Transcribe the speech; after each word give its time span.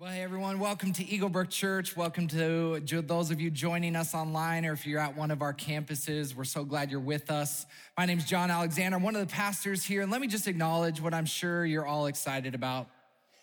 Well, 0.00 0.10
hey 0.10 0.22
everyone, 0.22 0.58
welcome 0.58 0.94
to 0.94 1.04
Eaglebrook 1.04 1.50
Church. 1.50 1.94
Welcome 1.94 2.26
to 2.28 2.80
those 2.80 3.30
of 3.30 3.38
you 3.38 3.50
joining 3.50 3.96
us 3.96 4.14
online 4.14 4.64
or 4.64 4.72
if 4.72 4.86
you're 4.86 4.98
at 4.98 5.14
one 5.14 5.30
of 5.30 5.42
our 5.42 5.52
campuses. 5.52 6.34
We're 6.34 6.44
so 6.44 6.64
glad 6.64 6.90
you're 6.90 7.00
with 7.00 7.30
us. 7.30 7.66
My 7.98 8.06
name 8.06 8.16
is 8.16 8.24
John 8.24 8.50
Alexander, 8.50 8.96
I'm 8.96 9.02
one 9.02 9.14
of 9.14 9.20
the 9.20 9.30
pastors 9.30 9.84
here, 9.84 10.00
and 10.00 10.10
let 10.10 10.22
me 10.22 10.26
just 10.26 10.48
acknowledge 10.48 11.02
what 11.02 11.12
I'm 11.12 11.26
sure 11.26 11.66
you're 11.66 11.84
all 11.84 12.06
excited 12.06 12.54
about. 12.54 12.88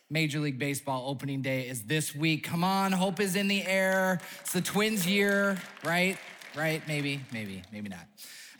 Major 0.10 0.40
League 0.40 0.58
Baseball 0.58 1.08
opening 1.08 1.44
day 1.44 1.68
is 1.68 1.84
this 1.84 2.16
week. 2.16 2.46
Come 2.46 2.64
on, 2.64 2.92
hope 2.92 3.20
is 3.20 3.36
in 3.36 3.48
the 3.48 3.64
air. 3.64 4.20
It's 4.42 4.54
the 4.54 4.62
Twins 4.62 5.06
year, 5.06 5.60
right? 5.84 6.18
Right? 6.56 6.82
Maybe, 6.88 7.22
maybe, 7.32 7.62
maybe 7.72 7.90
not. 7.90 8.08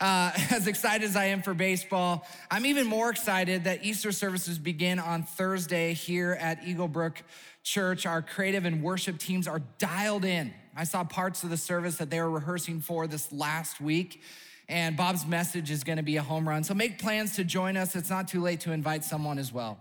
Uh, 0.00 0.30
as 0.50 0.68
excited 0.68 1.04
as 1.04 1.16
I 1.16 1.26
am 1.26 1.42
for 1.42 1.54
baseball, 1.54 2.26
I'm 2.48 2.64
even 2.66 2.86
more 2.86 3.10
excited 3.10 3.64
that 3.64 3.84
Easter 3.84 4.12
services 4.12 4.56
begin 4.56 5.00
on 5.00 5.24
Thursday 5.24 5.94
here 5.94 6.38
at 6.40 6.62
Eaglebrook 6.62 7.16
church, 7.62 8.06
our 8.06 8.22
creative 8.22 8.64
and 8.64 8.82
worship 8.82 9.18
teams 9.18 9.46
are 9.48 9.60
dialed 9.78 10.24
in. 10.24 10.52
I 10.76 10.84
saw 10.84 11.04
parts 11.04 11.42
of 11.42 11.50
the 11.50 11.56
service 11.56 11.96
that 11.96 12.10
they 12.10 12.20
were 12.20 12.30
rehearsing 12.30 12.80
for 12.80 13.06
this 13.06 13.32
last 13.32 13.80
week. 13.80 14.22
And 14.68 14.96
Bob's 14.96 15.26
message 15.26 15.70
is 15.70 15.82
gonna 15.82 16.02
be 16.02 16.16
a 16.16 16.22
home 16.22 16.48
run. 16.48 16.62
So 16.62 16.74
make 16.74 16.98
plans 16.98 17.36
to 17.36 17.44
join 17.44 17.76
us. 17.76 17.96
It's 17.96 18.10
not 18.10 18.28
too 18.28 18.40
late 18.42 18.60
to 18.60 18.72
invite 18.72 19.04
someone 19.04 19.38
as 19.38 19.52
well. 19.52 19.78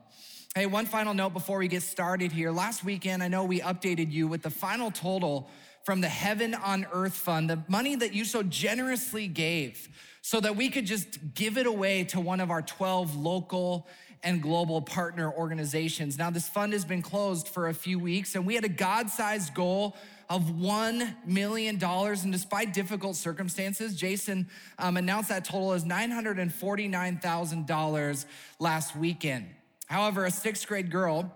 Hey, 0.56 0.66
one 0.66 0.86
final 0.86 1.14
note 1.14 1.34
before 1.34 1.60
we 1.60 1.68
get 1.68 1.84
started 1.84 2.32
here. 2.32 2.52
Last 2.52 2.84
weekend, 2.84 3.22
I 3.22 3.28
know 3.28 3.44
we 3.44 3.60
updated 3.60 4.12
you 4.12 4.28
with 4.28 4.42
the 4.42 4.50
final 4.50 4.90
total 4.90 5.50
from 5.84 6.02
the 6.02 6.10
Heaven 6.10 6.54
on 6.56 6.88
Earth 6.92 7.14
Fund, 7.14 7.50
the 7.50 7.64
money 7.68 7.96
that 7.96 8.14
you 8.14 8.26
so 8.26 8.44
generously 8.44 9.28
gave 9.28 9.88
so 10.22 10.40
that 10.42 10.56
we 10.56 10.70
could 10.70 10.86
just 10.86 11.34
give 11.36 11.58
it 11.58 11.66
away 11.66 12.04
to 12.04 12.20
one 12.20 12.42
of 12.42 12.52
our 12.52 12.62
12 12.62 13.16
local 13.16 13.88
and 14.24 14.42
global 14.42 14.82
partner 14.82 15.32
organizations. 15.32 16.18
Now, 16.18 16.30
this 16.30 16.50
fund 16.50 16.74
has 16.74 16.84
been 16.86 17.02
closed 17.02 17.48
for 17.48 17.70
a 17.70 17.74
few 17.74 17.98
weeks, 18.00 18.36
and 18.36 18.46
we 18.46 18.56
had 18.56 18.66
a 18.66 18.70
God 18.70 19.10
sized 19.10 19.54
goal 19.54 19.96
of 20.30 20.44
$1 20.44 21.16
million. 21.26 21.82
And 21.82 22.32
despite 22.32 22.74
difficult 22.74 23.16
circumstances, 23.16 23.96
Jason 23.96 24.50
um, 24.78 24.98
announced 24.98 25.30
that 25.30 25.46
total 25.46 25.72
as 25.74 25.86
$949,000 25.86 28.26
last 28.60 28.96
weekend. 28.96 29.48
However, 29.86 30.26
a 30.26 30.32
sixth 30.32 30.68
grade 30.68 30.92
girl 30.92 31.32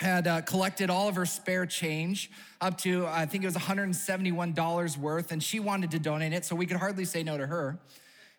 had 0.00 0.26
uh, 0.26 0.42
collected 0.42 0.90
all 0.90 1.08
of 1.08 1.14
her 1.14 1.24
spare 1.24 1.64
change 1.64 2.30
up 2.60 2.76
to, 2.78 3.06
I 3.06 3.24
think 3.26 3.44
it 3.44 3.46
was 3.46 3.56
$171 3.56 4.98
worth, 4.98 5.32
and 5.32 5.42
she 5.42 5.58
wanted 5.60 5.92
to 5.92 5.98
donate 5.98 6.34
it, 6.34 6.44
so 6.44 6.54
we 6.54 6.66
could 6.66 6.76
hardly 6.76 7.06
say 7.06 7.22
no 7.22 7.38
to 7.38 7.46
her. 7.46 7.78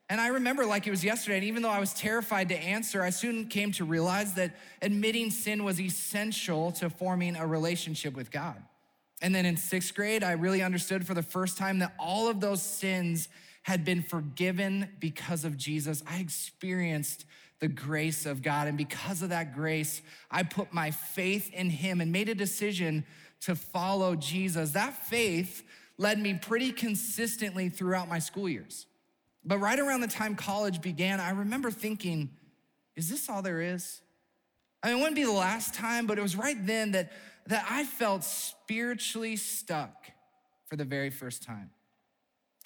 And 0.08 0.20
I 0.20 0.28
remember 0.28 0.64
like 0.64 0.86
it 0.86 0.90
was 0.90 1.02
yesterday, 1.02 1.36
and 1.36 1.44
even 1.44 1.62
though 1.62 1.70
I 1.70 1.80
was 1.80 1.92
terrified 1.92 2.48
to 2.50 2.56
answer, 2.56 3.02
I 3.02 3.10
soon 3.10 3.46
came 3.46 3.72
to 3.72 3.84
realize 3.84 4.34
that 4.34 4.54
admitting 4.80 5.30
sin 5.30 5.64
was 5.64 5.80
essential 5.80 6.70
to 6.72 6.88
forming 6.88 7.34
a 7.34 7.46
relationship 7.46 8.14
with 8.14 8.30
God. 8.30 8.62
And 9.20 9.34
then 9.34 9.46
in 9.46 9.56
sixth 9.56 9.94
grade, 9.94 10.22
I 10.22 10.32
really 10.32 10.62
understood 10.62 11.06
for 11.06 11.14
the 11.14 11.22
first 11.22 11.58
time 11.58 11.80
that 11.80 11.94
all 11.98 12.28
of 12.28 12.40
those 12.40 12.62
sins 12.62 13.28
had 13.62 13.84
been 13.84 14.02
forgiven 14.02 14.88
because 15.00 15.44
of 15.44 15.56
Jesus. 15.56 16.02
I 16.06 16.18
experienced 16.18 17.24
the 17.58 17.68
grace 17.68 18.26
of 18.26 18.42
God. 18.42 18.68
And 18.68 18.78
because 18.78 19.22
of 19.22 19.30
that 19.30 19.54
grace, 19.54 20.02
I 20.30 20.44
put 20.44 20.72
my 20.72 20.90
faith 20.92 21.52
in 21.52 21.70
Him 21.70 22.00
and 22.00 22.12
made 22.12 22.28
a 22.28 22.34
decision 22.34 23.04
to 23.40 23.56
follow 23.56 24.14
Jesus. 24.14 24.70
That 24.72 24.94
faith 25.06 25.64
led 25.98 26.20
me 26.20 26.34
pretty 26.34 26.70
consistently 26.70 27.68
throughout 27.68 28.08
my 28.08 28.18
school 28.18 28.48
years. 28.48 28.86
But 29.46 29.58
right 29.58 29.78
around 29.78 30.00
the 30.00 30.08
time 30.08 30.34
college 30.34 30.82
began, 30.82 31.20
I 31.20 31.30
remember 31.30 31.70
thinking, 31.70 32.30
is 32.96 33.08
this 33.08 33.30
all 33.30 33.42
there 33.42 33.60
is? 33.60 34.00
I 34.82 34.88
mean, 34.88 34.98
it 34.98 35.00
wouldn't 35.00 35.16
be 35.16 35.24
the 35.24 35.32
last 35.32 35.72
time, 35.72 36.06
but 36.06 36.18
it 36.18 36.22
was 36.22 36.34
right 36.34 36.56
then 36.66 36.92
that, 36.92 37.12
that 37.46 37.64
I 37.70 37.84
felt 37.84 38.24
spiritually 38.24 39.36
stuck 39.36 40.10
for 40.66 40.74
the 40.74 40.84
very 40.84 41.10
first 41.10 41.44
time. 41.44 41.70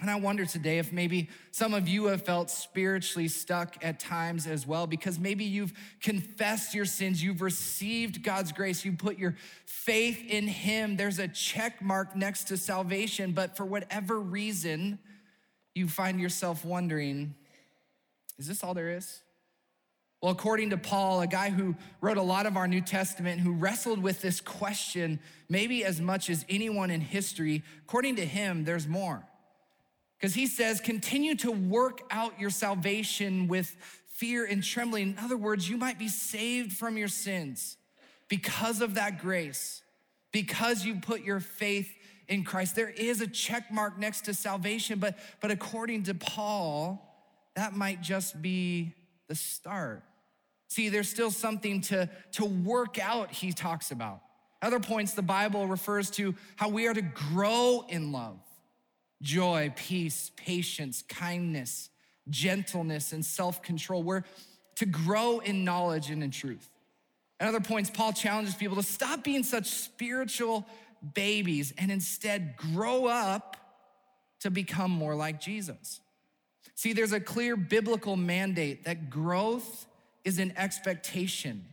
And 0.00 0.10
I 0.10 0.14
wonder 0.14 0.46
today 0.46 0.78
if 0.78 0.92
maybe 0.92 1.28
some 1.50 1.74
of 1.74 1.86
you 1.86 2.06
have 2.06 2.24
felt 2.24 2.50
spiritually 2.50 3.28
stuck 3.28 3.76
at 3.82 4.00
times 4.00 4.46
as 4.46 4.66
well, 4.66 4.86
because 4.86 5.18
maybe 5.18 5.44
you've 5.44 5.74
confessed 6.00 6.74
your 6.74 6.86
sins, 6.86 7.22
you've 7.22 7.42
received 7.42 8.22
God's 8.22 8.52
grace, 8.52 8.82
you 8.82 8.92
put 8.92 9.18
your 9.18 9.36
faith 9.66 10.24
in 10.26 10.48
Him. 10.48 10.96
There's 10.96 11.18
a 11.18 11.28
check 11.28 11.82
mark 11.82 12.16
next 12.16 12.44
to 12.44 12.56
salvation, 12.56 13.32
but 13.32 13.58
for 13.58 13.66
whatever 13.66 14.18
reason, 14.18 14.98
you 15.80 15.88
find 15.88 16.20
yourself 16.20 16.64
wondering 16.64 17.34
is 18.38 18.46
this 18.46 18.64
all 18.64 18.72
there 18.72 18.88
is? 18.88 19.20
Well, 20.22 20.32
according 20.32 20.70
to 20.70 20.78
Paul, 20.78 21.20
a 21.20 21.26
guy 21.26 21.50
who 21.50 21.76
wrote 22.00 22.16
a 22.16 22.22
lot 22.22 22.46
of 22.46 22.56
our 22.56 22.66
New 22.66 22.80
Testament, 22.80 23.40
who 23.40 23.52
wrestled 23.52 24.02
with 24.02 24.22
this 24.22 24.40
question 24.40 25.18
maybe 25.50 25.84
as 25.84 26.00
much 26.00 26.30
as 26.30 26.46
anyone 26.48 26.90
in 26.90 27.02
history, 27.02 27.62
according 27.84 28.16
to 28.16 28.24
him, 28.24 28.64
there's 28.64 28.88
more. 28.88 29.22
Because 30.18 30.34
he 30.34 30.46
says, 30.46 30.80
continue 30.80 31.34
to 31.36 31.50
work 31.50 32.00
out 32.10 32.40
your 32.40 32.50
salvation 32.50 33.46
with 33.46 33.76
fear 34.08 34.44
and 34.44 34.62
trembling. 34.62 35.10
In 35.10 35.18
other 35.18 35.36
words, 35.36 35.68
you 35.68 35.76
might 35.76 35.98
be 35.98 36.08
saved 36.08 36.72
from 36.72 36.96
your 36.96 37.08
sins 37.08 37.76
because 38.28 38.80
of 38.80 38.94
that 38.94 39.20
grace, 39.20 39.82
because 40.32 40.84
you 40.84 40.96
put 40.96 41.22
your 41.22 41.40
faith 41.40 41.90
in 42.30 42.44
Christ. 42.44 42.76
There 42.76 42.88
is 42.88 43.20
a 43.20 43.26
check 43.26 43.70
mark 43.70 43.98
next 43.98 44.22
to 44.22 44.34
salvation, 44.34 45.00
but, 45.00 45.18
but 45.40 45.50
according 45.50 46.04
to 46.04 46.14
Paul, 46.14 47.06
that 47.56 47.74
might 47.74 48.00
just 48.00 48.40
be 48.40 48.94
the 49.26 49.34
start. 49.34 50.02
See, 50.68 50.88
there's 50.88 51.08
still 51.08 51.32
something 51.32 51.80
to, 51.82 52.08
to 52.32 52.44
work 52.44 52.98
out, 52.98 53.32
he 53.32 53.52
talks 53.52 53.90
about. 53.90 54.20
Other 54.62 54.78
points, 54.78 55.14
the 55.14 55.22
Bible 55.22 55.66
refers 55.66 56.10
to 56.12 56.34
how 56.54 56.68
we 56.68 56.86
are 56.86 56.94
to 56.94 57.02
grow 57.02 57.84
in 57.88 58.12
love, 58.12 58.38
joy, 59.20 59.72
peace, 59.74 60.30
patience, 60.36 61.02
kindness, 61.08 61.90
gentleness, 62.28 63.12
and 63.12 63.24
self 63.24 63.62
control. 63.62 64.02
We're 64.02 64.22
to 64.76 64.86
grow 64.86 65.40
in 65.40 65.64
knowledge 65.64 66.10
and 66.10 66.22
in 66.22 66.30
truth. 66.30 66.68
At 67.40 67.48
other 67.48 67.60
points, 67.60 67.90
Paul 67.90 68.12
challenges 68.12 68.54
people 68.54 68.76
to 68.76 68.82
stop 68.82 69.24
being 69.24 69.42
such 69.42 69.66
spiritual 69.66 70.66
babies 71.14 71.72
and 71.78 71.90
instead 71.90 72.56
grow 72.56 73.06
up 73.06 73.56
to 74.40 74.50
become 74.50 74.90
more 74.90 75.14
like 75.14 75.40
Jesus. 75.40 76.00
See, 76.74 76.92
there's 76.92 77.12
a 77.12 77.20
clear 77.20 77.56
biblical 77.56 78.16
mandate 78.16 78.84
that 78.84 79.10
growth 79.10 79.86
is 80.24 80.38
an 80.38 80.52
expectation, 80.56 81.64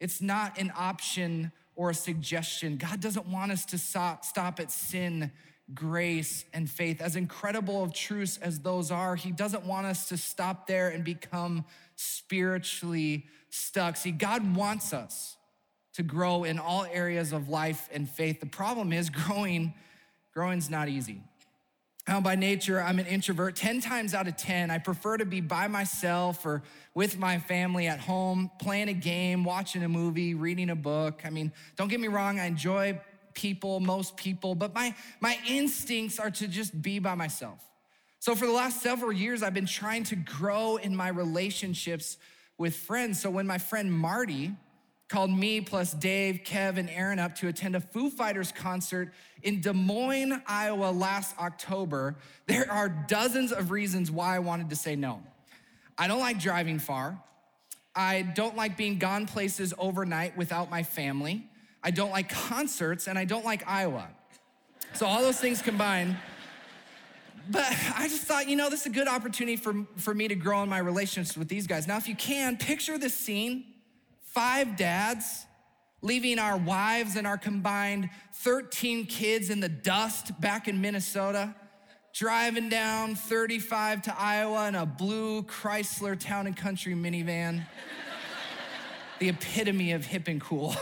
it's 0.00 0.20
not 0.20 0.58
an 0.58 0.72
option 0.76 1.52
or 1.74 1.90
a 1.90 1.94
suggestion. 1.94 2.76
God 2.76 3.00
doesn't 3.00 3.26
want 3.26 3.52
us 3.52 3.64
to 3.66 3.78
stop 3.78 4.24
at 4.58 4.70
sin, 4.72 5.30
grace, 5.74 6.44
and 6.52 6.68
faith. 6.68 7.00
As 7.00 7.14
incredible 7.14 7.84
of 7.84 7.94
truths 7.94 8.36
as 8.38 8.58
those 8.60 8.90
are, 8.90 9.14
He 9.14 9.30
doesn't 9.30 9.64
want 9.64 9.86
us 9.86 10.08
to 10.08 10.16
stop 10.16 10.66
there 10.66 10.88
and 10.88 11.04
become 11.04 11.64
spiritually 11.94 13.26
stuck. 13.50 13.96
See, 13.96 14.10
God 14.10 14.56
wants 14.56 14.92
us 14.92 15.36
to 15.98 16.04
grow 16.04 16.44
in 16.44 16.60
all 16.60 16.86
areas 16.92 17.32
of 17.32 17.48
life 17.48 17.88
and 17.92 18.08
faith. 18.08 18.38
The 18.38 18.46
problem 18.46 18.92
is 18.92 19.10
growing, 19.26 19.74
growing's 20.32 20.70
not 20.70 20.88
easy. 20.88 21.20
how 22.06 22.20
by 22.20 22.36
nature 22.36 22.80
I'm 22.80 23.00
an 23.00 23.06
introvert. 23.06 23.56
10 23.56 23.80
times 23.80 24.14
out 24.14 24.28
of 24.28 24.36
10, 24.36 24.70
I 24.70 24.78
prefer 24.78 25.16
to 25.16 25.26
be 25.26 25.40
by 25.40 25.66
myself 25.66 26.46
or 26.46 26.62
with 26.94 27.18
my 27.18 27.40
family 27.40 27.88
at 27.88 27.98
home, 27.98 28.48
playing 28.60 28.88
a 28.88 28.92
game, 28.92 29.42
watching 29.42 29.82
a 29.82 29.88
movie, 29.88 30.34
reading 30.34 30.70
a 30.70 30.76
book. 30.76 31.22
I 31.24 31.30
mean, 31.30 31.52
don't 31.74 31.88
get 31.88 31.98
me 31.98 32.06
wrong, 32.06 32.38
I 32.38 32.44
enjoy 32.44 33.00
people, 33.34 33.80
most 33.80 34.16
people, 34.16 34.54
but 34.54 34.72
my, 34.72 34.94
my 35.18 35.36
instincts 35.48 36.20
are 36.20 36.30
to 36.30 36.46
just 36.46 36.80
be 36.80 37.00
by 37.00 37.16
myself. 37.16 37.60
So 38.20 38.36
for 38.36 38.46
the 38.46 38.52
last 38.52 38.82
several 38.82 39.10
years, 39.10 39.42
I've 39.42 39.54
been 39.54 39.66
trying 39.66 40.04
to 40.04 40.16
grow 40.16 40.76
in 40.76 40.94
my 40.94 41.08
relationships 41.08 42.18
with 42.56 42.76
friends. 42.76 43.20
So 43.20 43.30
when 43.30 43.48
my 43.48 43.58
friend 43.58 43.92
Marty, 43.92 44.54
called 45.08 45.30
me 45.30 45.60
plus 45.60 45.92
Dave, 45.92 46.42
Kev, 46.44 46.76
and 46.76 46.90
Aaron 46.90 47.18
up 47.18 47.34
to 47.36 47.48
attend 47.48 47.74
a 47.74 47.80
Foo 47.80 48.10
Fighters 48.10 48.52
concert 48.52 49.12
in 49.42 49.60
Des 49.60 49.72
Moines, 49.72 50.42
Iowa 50.46 50.90
last 50.90 51.38
October, 51.38 52.16
there 52.46 52.70
are 52.70 52.88
dozens 52.88 53.52
of 53.52 53.70
reasons 53.70 54.10
why 54.10 54.36
I 54.36 54.38
wanted 54.40 54.70
to 54.70 54.76
say 54.76 54.96
no. 54.96 55.22
I 55.96 56.08
don't 56.08 56.20
like 56.20 56.38
driving 56.38 56.78
far. 56.78 57.18
I 57.94 58.22
don't 58.22 58.56
like 58.56 58.76
being 58.76 58.98
gone 58.98 59.26
places 59.26 59.74
overnight 59.78 60.36
without 60.36 60.70
my 60.70 60.82
family. 60.82 61.44
I 61.82 61.90
don't 61.90 62.10
like 62.10 62.28
concerts, 62.28 63.08
and 63.08 63.18
I 63.18 63.24
don't 63.24 63.44
like 63.44 63.66
Iowa. 63.66 64.08
So, 64.92 65.06
all 65.06 65.22
those 65.22 65.40
things 65.40 65.62
combined. 65.62 66.16
But 67.50 67.66
I 67.96 68.08
just 68.08 68.22
thought, 68.22 68.48
you 68.48 68.56
know, 68.56 68.68
this 68.68 68.80
is 68.80 68.86
a 68.86 68.90
good 68.90 69.08
opportunity 69.08 69.56
for, 69.56 69.86
for 69.96 70.12
me 70.12 70.28
to 70.28 70.34
grow 70.34 70.62
in 70.62 70.68
my 70.68 70.78
relationships 70.78 71.36
with 71.36 71.48
these 71.48 71.66
guys. 71.66 71.86
Now, 71.86 71.96
if 71.96 72.06
you 72.06 72.14
can, 72.14 72.58
picture 72.58 72.98
this 72.98 73.14
scene 73.14 73.64
five 74.32 74.76
dads 74.76 75.46
leaving 76.00 76.38
our 76.38 76.56
wives 76.56 77.16
and 77.16 77.26
our 77.26 77.38
combined 77.38 78.08
13 78.34 79.06
kids 79.06 79.50
in 79.50 79.60
the 79.60 79.68
dust 79.68 80.40
back 80.40 80.68
in 80.68 80.80
Minnesota, 80.80 81.54
driving 82.14 82.68
down 82.68 83.14
35 83.14 84.02
to 84.02 84.20
Iowa 84.20 84.68
in 84.68 84.74
a 84.74 84.86
blue 84.86 85.42
Chrysler 85.42 86.18
Town 86.18 86.46
and 86.46 86.56
Country 86.56 86.94
minivan. 86.94 87.66
the 89.18 89.28
epitome 89.28 89.92
of 89.92 90.04
hip 90.04 90.28
and 90.28 90.40
cool. 90.40 90.76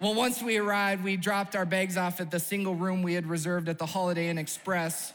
well, 0.00 0.14
once 0.14 0.42
we 0.42 0.56
arrived, 0.56 1.04
we 1.04 1.16
dropped 1.18 1.54
our 1.54 1.66
bags 1.66 1.98
off 1.98 2.20
at 2.20 2.30
the 2.30 2.40
single 2.40 2.74
room 2.74 3.02
we 3.02 3.12
had 3.12 3.26
reserved 3.26 3.68
at 3.68 3.78
the 3.78 3.86
Holiday 3.86 4.28
Inn 4.28 4.38
Express 4.38 5.12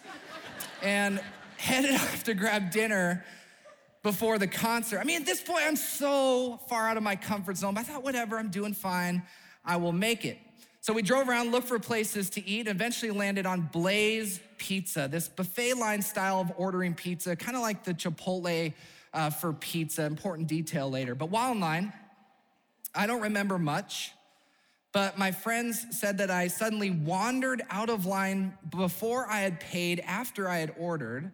and 0.83 1.19
headed 1.57 1.95
off 1.95 2.23
to 2.25 2.35
grab 2.35 2.69
dinner 2.69 3.25
before 4.05 4.37
the 4.37 4.45
concert. 4.45 4.99
I 4.99 5.03
mean, 5.03 5.19
at 5.19 5.25
this 5.25 5.41
point, 5.41 5.63
I'm 5.65 5.75
so 5.75 6.59
far 6.69 6.87
out 6.87 6.95
of 6.95 7.01
my 7.01 7.15
comfort 7.15 7.57
zone, 7.57 7.73
but 7.73 7.79
I 7.79 7.83
thought, 7.83 8.03
whatever, 8.03 8.37
I'm 8.37 8.51
doing 8.51 8.75
fine. 8.75 9.23
I 9.65 9.77
will 9.77 9.91
make 9.91 10.25
it. 10.25 10.37
So 10.81 10.93
we 10.93 11.01
drove 11.01 11.27
around, 11.27 11.51
looked 11.51 11.67
for 11.67 11.79
places 11.79 12.29
to 12.29 12.47
eat, 12.47 12.67
and 12.67 12.69
eventually 12.69 13.09
landed 13.09 13.47
on 13.47 13.61
Blaze 13.61 14.39
Pizza, 14.59 15.07
this 15.09 15.27
buffet 15.27 15.73
line 15.73 16.03
style 16.03 16.39
of 16.39 16.53
ordering 16.55 16.93
pizza, 16.93 17.35
kind 17.35 17.57
of 17.57 17.63
like 17.63 17.83
the 17.83 17.95
Chipotle 17.95 18.73
uh, 19.11 19.31
for 19.31 19.53
pizza. 19.53 20.03
Important 20.03 20.47
detail 20.47 20.87
later. 20.87 21.15
But 21.15 21.31
while 21.31 21.53
in 21.53 21.59
line, 21.59 21.91
I 22.93 23.07
don't 23.07 23.21
remember 23.21 23.57
much, 23.57 24.11
but 24.91 25.17
my 25.17 25.31
friends 25.31 25.83
said 25.99 26.19
that 26.19 26.29
I 26.29 26.49
suddenly 26.49 26.91
wandered 26.91 27.63
out 27.71 27.89
of 27.89 28.05
line 28.05 28.55
before 28.69 29.25
I 29.27 29.39
had 29.39 29.59
paid, 29.59 29.99
after 30.01 30.47
I 30.47 30.59
had 30.59 30.75
ordered 30.77 31.31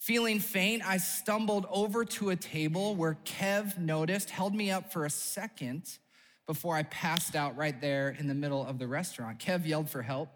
Feeling 0.00 0.40
faint, 0.40 0.82
I 0.84 0.96
stumbled 0.96 1.66
over 1.68 2.06
to 2.06 2.30
a 2.30 2.36
table 2.36 2.94
where 2.94 3.18
Kev 3.26 3.76
noticed, 3.76 4.30
held 4.30 4.54
me 4.54 4.70
up 4.70 4.90
for 4.90 5.04
a 5.04 5.10
second 5.10 5.98
before 6.46 6.74
I 6.74 6.84
passed 6.84 7.36
out 7.36 7.54
right 7.54 7.78
there 7.78 8.16
in 8.18 8.26
the 8.26 8.34
middle 8.34 8.64
of 8.64 8.78
the 8.78 8.86
restaurant. 8.86 9.38
Kev 9.38 9.66
yelled 9.66 9.90
for 9.90 10.00
help. 10.00 10.30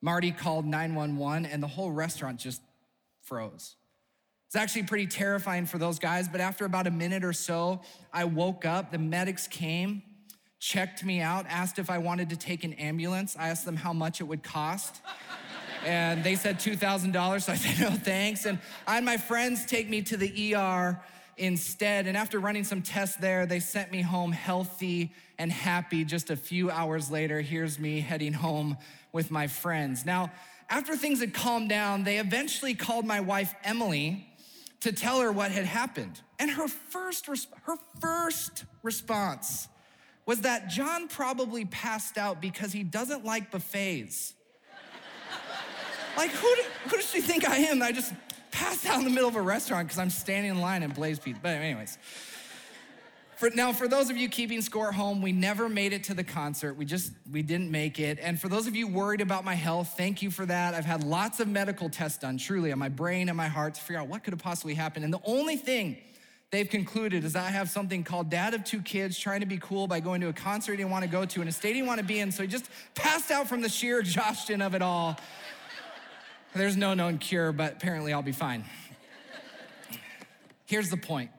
Marty 0.00 0.30
called 0.30 0.66
911, 0.66 1.46
and 1.46 1.60
the 1.60 1.66
whole 1.66 1.90
restaurant 1.90 2.38
just 2.38 2.62
froze. 3.22 3.74
It's 4.46 4.54
actually 4.54 4.84
pretty 4.84 5.08
terrifying 5.08 5.66
for 5.66 5.78
those 5.78 5.98
guys, 5.98 6.28
but 6.28 6.40
after 6.40 6.64
about 6.64 6.86
a 6.86 6.92
minute 6.92 7.24
or 7.24 7.32
so, 7.32 7.80
I 8.12 8.22
woke 8.22 8.64
up. 8.64 8.92
The 8.92 8.98
medics 8.98 9.48
came, 9.48 10.00
checked 10.60 11.04
me 11.04 11.20
out, 11.20 11.44
asked 11.48 11.80
if 11.80 11.90
I 11.90 11.98
wanted 11.98 12.30
to 12.30 12.36
take 12.36 12.62
an 12.62 12.74
ambulance. 12.74 13.36
I 13.36 13.48
asked 13.48 13.64
them 13.64 13.76
how 13.76 13.92
much 13.92 14.20
it 14.20 14.24
would 14.24 14.44
cost 14.44 15.00
and 15.86 16.24
they 16.24 16.34
said 16.34 16.58
$2,000. 16.58 17.42
So 17.42 17.52
I 17.52 17.56
said, 17.56 17.80
no, 17.90 17.96
thanks. 17.96 18.44
And 18.44 18.58
I 18.86 18.96
had 18.96 19.04
my 19.04 19.16
friends 19.16 19.64
take 19.64 19.88
me 19.88 20.02
to 20.02 20.16
the 20.16 20.54
ER 20.54 21.00
instead. 21.36 22.06
And 22.06 22.16
after 22.16 22.40
running 22.40 22.64
some 22.64 22.82
tests 22.82 23.16
there, 23.16 23.46
they 23.46 23.60
sent 23.60 23.92
me 23.92 24.02
home 24.02 24.32
healthy 24.32 25.12
and 25.38 25.52
happy. 25.52 26.04
Just 26.04 26.30
a 26.30 26.36
few 26.36 26.70
hours 26.70 27.10
later, 27.10 27.40
here's 27.40 27.78
me 27.78 28.00
heading 28.00 28.32
home 28.32 28.76
with 29.12 29.30
my 29.30 29.46
friends. 29.46 30.04
Now, 30.04 30.32
after 30.68 30.96
things 30.96 31.20
had 31.20 31.32
calmed 31.32 31.68
down, 31.68 32.02
they 32.02 32.18
eventually 32.18 32.74
called 32.74 33.06
my 33.06 33.20
wife, 33.20 33.54
Emily, 33.62 34.26
to 34.80 34.92
tell 34.92 35.20
her 35.20 35.30
what 35.30 35.52
had 35.52 35.66
happened. 35.66 36.20
And 36.40 36.50
her 36.50 36.66
first, 36.66 37.28
her 37.62 37.76
first 38.00 38.64
response 38.82 39.68
was 40.26 40.40
that 40.40 40.68
John 40.68 41.06
probably 41.06 41.64
passed 41.64 42.18
out 42.18 42.40
because 42.40 42.72
he 42.72 42.82
doesn't 42.82 43.24
like 43.24 43.52
buffets. 43.52 44.34
Like, 46.16 46.30
who, 46.30 46.54
do, 46.56 46.62
who 46.88 46.96
does 46.96 47.10
she 47.10 47.20
think 47.20 47.48
I 47.48 47.56
am? 47.58 47.82
I 47.82 47.92
just 47.92 48.12
passed 48.50 48.86
out 48.86 48.98
in 48.98 49.04
the 49.04 49.10
middle 49.10 49.28
of 49.28 49.36
a 49.36 49.42
restaurant 49.42 49.88
because 49.88 49.98
I'm 49.98 50.10
standing 50.10 50.50
in 50.50 50.60
line 50.60 50.82
at 50.82 50.94
Blaze 50.94 51.18
Pizza. 51.18 51.40
But, 51.42 51.50
anyways. 51.50 51.98
For, 53.36 53.50
now, 53.50 53.74
for 53.74 53.86
those 53.86 54.08
of 54.08 54.16
you 54.16 54.30
keeping 54.30 54.62
score 54.62 54.88
at 54.88 54.94
home, 54.94 55.20
we 55.20 55.30
never 55.30 55.68
made 55.68 55.92
it 55.92 56.04
to 56.04 56.14
the 56.14 56.24
concert. 56.24 56.72
We 56.72 56.86
just, 56.86 57.12
we 57.30 57.42
didn't 57.42 57.70
make 57.70 58.00
it. 58.00 58.18
And 58.18 58.40
for 58.40 58.48
those 58.48 58.66
of 58.66 58.74
you 58.74 58.88
worried 58.88 59.20
about 59.20 59.44
my 59.44 59.54
health, 59.54 59.92
thank 59.94 60.22
you 60.22 60.30
for 60.30 60.46
that. 60.46 60.72
I've 60.72 60.86
had 60.86 61.04
lots 61.04 61.38
of 61.38 61.46
medical 61.46 61.90
tests 61.90 62.16
done, 62.16 62.38
truly, 62.38 62.72
on 62.72 62.78
my 62.78 62.88
brain 62.88 63.28
and 63.28 63.36
my 63.36 63.48
heart 63.48 63.74
to 63.74 63.80
figure 63.82 64.00
out 64.00 64.08
what 64.08 64.24
could 64.24 64.32
have 64.32 64.42
possibly 64.42 64.72
happened. 64.72 65.04
And 65.04 65.12
the 65.12 65.20
only 65.26 65.56
thing 65.56 65.98
they've 66.50 66.68
concluded 66.68 67.24
is 67.24 67.36
I 67.36 67.50
have 67.50 67.68
something 67.68 68.04
called 68.04 68.30
dad 68.30 68.54
of 68.54 68.64
two 68.64 68.80
kids 68.80 69.18
trying 69.18 69.40
to 69.40 69.46
be 69.46 69.58
cool 69.58 69.86
by 69.86 70.00
going 70.00 70.22
to 70.22 70.28
a 70.28 70.32
concert 70.32 70.72
he 70.72 70.78
didn't 70.78 70.92
want 70.92 71.04
to 71.04 71.10
go 71.10 71.26
to 71.26 71.40
and 71.40 71.50
a 71.50 71.52
state 71.52 71.70
he 71.70 71.74
didn't 71.74 71.88
want 71.88 72.00
to 72.00 72.06
be 72.06 72.20
in. 72.20 72.32
So 72.32 72.42
he 72.42 72.48
just 72.48 72.70
passed 72.94 73.30
out 73.30 73.48
from 73.48 73.60
the 73.60 73.68
sheer 73.68 74.00
exhaustion 74.00 74.62
of 74.62 74.74
it 74.74 74.80
all. 74.80 75.18
There's 76.56 76.76
no 76.76 76.94
known 76.94 77.18
cure, 77.18 77.52
but 77.52 77.74
apparently 77.74 78.12
I'll 78.14 78.22
be 78.22 78.32
fine. 78.32 78.64
Here's 80.64 80.90
the 80.90 80.96
point 80.96 81.30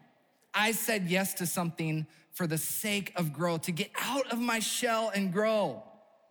I 0.54 0.72
said 0.72 1.08
yes 1.08 1.34
to 1.36 1.46
something 1.46 2.08
for 2.32 2.46
the 2.46 2.58
sake 2.58 3.14
of 3.16 3.34
growth, 3.34 3.64
to 3.64 3.72
get 3.72 3.90
out 4.00 4.32
of 4.32 4.40
my 4.40 4.60
shell 4.60 5.12
and 5.14 5.34
grow. 5.34 5.82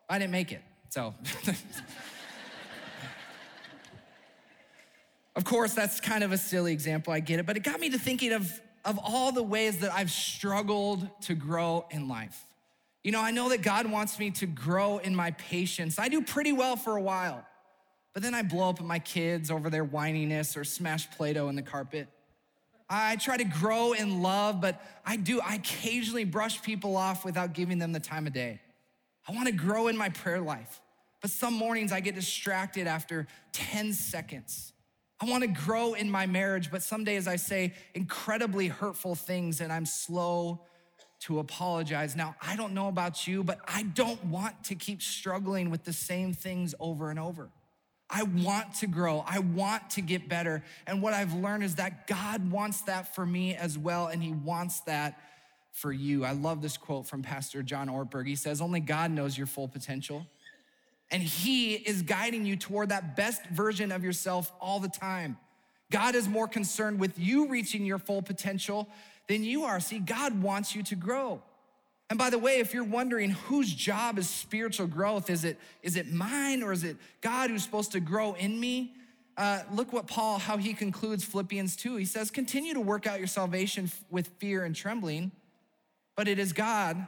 I 0.09 0.19
didn't 0.19 0.31
make 0.31 0.53
it, 0.53 0.62
so. 0.88 1.15
of 5.35 5.44
course, 5.44 5.75
that's 5.75 6.00
kind 6.00 6.23
of 6.23 6.31
a 6.31 6.39
silly 6.39 6.73
example, 6.73 7.12
I 7.12 7.19
get 7.19 7.41
it, 7.41 7.47
but 7.47 7.56
it 7.56 7.65
got 7.65 7.81
me 7.81 7.91
to 7.91 7.99
thinking 7.99 8.32
of, 8.32 8.61
of 8.85 9.00
all 9.03 9.32
the 9.32 9.43
ways 9.43 9.79
that 9.79 9.93
I've 9.93 10.13
struggled 10.13 11.08
to 11.22 11.34
grow 11.34 11.87
in 11.91 12.06
life. 12.06 12.41
You 13.03 13.10
know, 13.10 13.20
I 13.20 13.32
know 13.32 13.49
that 13.49 13.63
God 13.63 13.91
wants 13.91 14.19
me 14.19 14.31
to 14.32 14.46
grow 14.46 14.99
in 14.99 15.15
my 15.15 15.32
patience. 15.32 15.99
I 15.99 16.08
do 16.08 16.22
pretty 16.22 16.53
well 16.53 16.77
for 16.77 16.96
a 16.96 17.03
while. 17.03 17.44
But 18.17 18.23
then 18.23 18.35
I 18.35 18.41
blow 18.41 18.70
up 18.70 18.81
at 18.81 18.87
my 18.87 18.99
kids 18.99 19.51
over 19.51 19.69
their 19.69 19.85
whininess 19.85 20.56
or 20.56 20.65
smash 20.65 21.11
Play 21.11 21.35
Doh 21.35 21.51
in 21.51 21.55
the 21.55 21.61
carpet. 21.61 22.08
I 22.89 23.17
try 23.17 23.37
to 23.37 23.44
grow 23.44 23.93
in 23.93 24.23
love, 24.23 24.58
but 24.58 24.82
I 25.05 25.17
do, 25.17 25.39
I 25.39 25.56
occasionally 25.56 26.25
brush 26.25 26.63
people 26.63 26.96
off 26.96 27.27
without 27.27 27.53
giving 27.53 27.79
them 27.79 27.93
the 27.93 28.01
time 28.01 28.27
of 28.27 28.32
day. 28.32 28.58
I 29.29 29.32
wanna 29.32 29.53
grow 29.53 29.89
in 29.89 29.99
my 29.99 30.08
prayer 30.08 30.41
life, 30.41 30.81
but 31.20 31.31
some 31.31 31.53
mornings 31.53 31.93
I 31.93 32.01
get 32.01 32.15
distracted 32.15 32.87
after 32.87 33.27
10 33.53 33.93
seconds. 33.93 34.73
I 35.20 35.27
wanna 35.27 35.49
grow 35.49 35.93
in 35.93 36.11
my 36.11 36.25
marriage, 36.25 36.70
but 36.70 36.82
some 36.82 37.05
days 37.05 37.29
I 37.29 37.37
say 37.37 37.75
incredibly 37.93 38.69
hurtful 38.69 39.15
things 39.15 39.61
and 39.61 39.70
I'm 39.70 39.85
slow 39.85 40.63
to 41.25 41.39
apologize. 41.39 42.17
Now, 42.17 42.35
I 42.41 42.56
don't 42.56 42.73
know 42.73 42.89
about 42.89 43.27
you, 43.27 43.44
but 43.44 43.58
I 43.69 43.82
don't 43.82 44.25
want 44.25 44.65
to 44.65 44.75
keep 44.75 45.03
struggling 45.03 45.69
with 45.69 45.85
the 45.85 45.93
same 45.93 46.32
things 46.32 46.75
over 46.81 47.11
and 47.11 47.19
over. 47.19 47.51
I 48.08 48.22
want 48.22 48.75
to 48.77 48.86
grow. 48.86 49.25
I 49.27 49.41
want 49.41 49.91
to 49.91 50.01
get 50.01 50.29
better. 50.29 50.63
And 50.86 51.03
what 51.03 51.13
I've 51.13 51.34
learned 51.34 51.65
is 51.65 51.75
that 51.77 52.06
God 52.06 52.51
wants 52.51 52.82
that 52.82 53.15
for 53.15 53.27
me 53.27 53.55
as 53.55 53.77
well, 53.77 54.06
and 54.06 54.22
He 54.22 54.32
wants 54.32 54.81
that 54.81 55.20
for 55.72 55.93
you. 55.93 56.25
I 56.25 56.32
love 56.32 56.63
this 56.63 56.77
quote 56.77 57.06
from 57.06 57.22
Pastor 57.22 57.63
John 57.63 57.89
Ortberg. 57.89 58.27
He 58.27 58.36
says, 58.36 58.60
Only 58.60 58.81
God 58.81 59.10
knows 59.10 59.36
your 59.36 59.46
full 59.46 59.69
potential. 59.69 60.27
And 61.10 61.22
He 61.22 61.75
is 61.75 62.03
guiding 62.03 62.46
you 62.46 62.56
toward 62.56 62.91
that 62.91 63.17
best 63.17 63.44
version 63.46 63.91
of 63.91 64.05
yourself 64.05 64.53
all 64.60 64.81
the 64.81 64.89
time. 64.89 65.36
God 65.91 66.15
is 66.15 66.29
more 66.29 66.48
concerned 66.48 66.98
with 66.98 67.19
you 67.19 67.48
reaching 67.48 67.84
your 67.84 67.98
full 67.98 68.22
potential 68.22 68.89
than 69.29 69.44
you 69.44 69.65
are. 69.65 69.81
See, 69.81 69.98
God 69.98 70.43
wants 70.43 70.75
you 70.75 70.82
to 70.84 70.94
grow. 70.94 71.43
And 72.08 72.19
by 72.19 72.31
the 72.31 72.39
way, 72.39 72.58
if 72.58 72.72
you're 72.72 72.84
wondering 72.84 73.31
whose 73.31 73.72
job 73.72 74.19
is 74.19 74.29
spiritual 74.29 74.86
growth, 74.86 75.29
is 75.29 75.44
it, 75.44 75.58
is 75.82 75.96
it 75.96 76.13
mine 76.13 76.63
or 76.63 76.72
is 76.72 76.84
it 76.84 76.96
God 77.20 77.51
who's 77.51 77.65
supposed 77.65 77.93
to 77.93 78.01
grow 78.01 78.34
in 78.34 78.58
me? 78.58 78.94
Uh, 79.36 79.63
look 79.72 79.93
what 79.93 80.06
Paul, 80.06 80.39
how 80.39 80.56
he 80.56 80.72
concludes 80.72 81.25
Philippians 81.25 81.77
2. 81.77 81.96
He 81.96 82.05
says, 82.05 82.31
Continue 82.31 82.75
to 82.75 82.81
work 82.81 83.06
out 83.06 83.19
your 83.19 83.27
salvation 83.27 83.91
with 84.08 84.29
fear 84.39 84.65
and 84.65 84.75
trembling, 84.75 85.32
but 86.15 86.29
it 86.29 86.39
is 86.39 86.53
God 86.53 87.06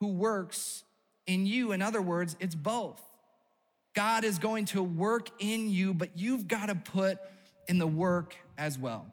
who 0.00 0.08
works 0.08 0.84
in 1.26 1.44
you. 1.44 1.72
In 1.72 1.82
other 1.82 2.00
words, 2.00 2.36
it's 2.40 2.54
both. 2.54 3.02
God 3.94 4.24
is 4.24 4.38
going 4.38 4.66
to 4.66 4.82
work 4.82 5.28
in 5.40 5.68
you, 5.68 5.92
but 5.92 6.10
you've 6.16 6.46
got 6.46 6.66
to 6.66 6.76
put 6.76 7.18
in 7.66 7.78
the 7.78 7.86
work 7.86 8.36
as 8.56 8.78
well. 8.78 9.06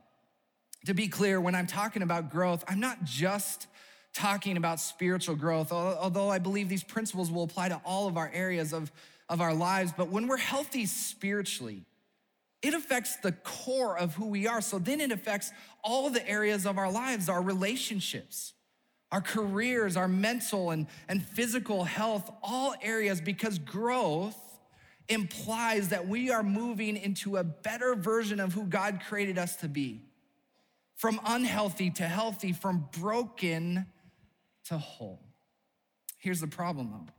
To 0.86 0.94
be 0.94 1.08
clear, 1.08 1.42
when 1.42 1.56
I'm 1.56 1.68
talking 1.68 2.04
about 2.04 2.30
growth, 2.30 2.64
I'm 2.68 2.80
not 2.80 3.04
just 3.04 3.68
talking 4.16 4.56
about 4.56 4.80
spiritual 4.80 5.36
growth, 5.36 5.72
although 5.72 6.30
I 6.30 6.40
believe 6.40 6.70
these 6.70 6.84
principles 6.84 7.30
will 7.30 7.44
apply 7.44 7.70
to 7.70 7.82
all 7.86 8.08
of 8.08 8.16
our 8.16 8.32
areas 8.34 8.74
of, 8.74 8.92
of 9.30 9.42
our 9.42 9.54
lives. 9.54 9.94
But 9.96 10.10
when 10.10 10.28
we're 10.28 10.38
healthy 10.38 10.86
spiritually, 10.86 11.84
it 12.62 12.74
affects 12.74 13.18
the 13.18 13.34
core 13.34 13.98
of 13.98 14.16
who 14.16 14.28
we 14.28 14.48
are. 14.48 14.62
So 14.62 14.80
then 14.80 15.02
it 15.02 15.12
affects 15.12 15.52
all 15.84 16.10
the 16.10 16.28
areas 16.28 16.66
of 16.66 16.78
our 16.78 16.90
lives, 16.90 17.28
our 17.28 17.42
relationships, 17.42 18.54
our 19.12 19.22
careers, 19.22 19.98
our 19.98 20.08
mental 20.08 20.72
and, 20.72 20.88
and 21.10 21.22
physical 21.22 21.84
health, 21.84 22.32
all 22.42 22.74
areas, 22.82 23.20
because 23.20 23.60
growth 23.60 24.38
implies 25.10 25.90
that 25.90 26.08
we 26.08 26.32
are 26.32 26.42
moving 26.42 26.96
into 26.96 27.36
a 27.36 27.44
better 27.44 27.96
version 27.96 28.40
of 28.40 28.54
who 28.54 28.64
God 28.64 29.02
created 29.08 29.38
us 29.38 29.58
to 29.58 29.68
be. 29.68 30.02
From 30.96 31.20
unhealthy 31.26 31.92
to 31.92 32.04
healthy, 32.04 32.54
from 32.54 32.88
broken 32.98 33.86
to 34.66 34.78
whole. 34.78 35.22
Here's 36.18 36.42
the 36.42 36.48
problem 36.48 36.92
though 36.92 37.14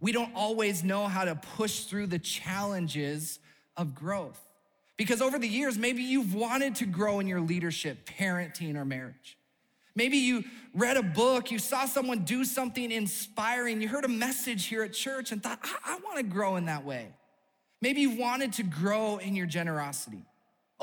we 0.00 0.10
don't 0.10 0.34
always 0.34 0.82
know 0.82 1.06
how 1.06 1.24
to 1.24 1.36
push 1.36 1.84
through 1.84 2.08
the 2.08 2.18
challenges 2.18 3.38
of 3.76 3.94
growth. 3.94 4.40
Because 4.96 5.22
over 5.22 5.38
the 5.38 5.48
years, 5.48 5.78
maybe 5.78 6.02
you've 6.02 6.34
wanted 6.34 6.74
to 6.76 6.86
grow 6.86 7.20
in 7.20 7.28
your 7.28 7.40
leadership, 7.40 8.04
parenting, 8.04 8.76
or 8.76 8.84
marriage. 8.84 9.38
Maybe 9.94 10.16
you 10.16 10.44
read 10.74 10.96
a 10.96 11.02
book, 11.02 11.50
you 11.50 11.58
saw 11.58 11.84
someone 11.84 12.24
do 12.24 12.44
something 12.44 12.90
inspiring, 12.90 13.80
you 13.80 13.88
heard 13.88 14.04
a 14.04 14.08
message 14.08 14.66
here 14.66 14.82
at 14.82 14.92
church 14.92 15.32
and 15.32 15.42
thought, 15.42 15.60
I, 15.62 15.94
I 15.94 15.98
want 16.00 16.16
to 16.16 16.22
grow 16.22 16.56
in 16.56 16.66
that 16.66 16.84
way. 16.84 17.08
Maybe 17.80 18.00
you 18.00 18.16
wanted 18.16 18.54
to 18.54 18.62
grow 18.62 19.18
in 19.18 19.36
your 19.36 19.46
generosity, 19.46 20.24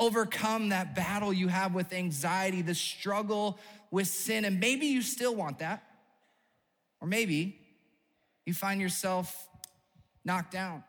overcome 0.00 0.70
that 0.70 0.96
battle 0.96 1.32
you 1.32 1.46
have 1.46 1.74
with 1.74 1.92
anxiety, 1.92 2.62
the 2.62 2.74
struggle 2.74 3.58
with 3.90 4.08
sin, 4.08 4.44
and 4.44 4.58
maybe 4.58 4.86
you 4.86 5.02
still 5.02 5.34
want 5.36 5.58
that. 5.60 5.84
Or 7.00 7.06
maybe 7.06 7.58
you 8.46 8.54
find 8.54 8.80
yourself 8.80 9.48
knocked 10.24 10.52
down, 10.52 10.82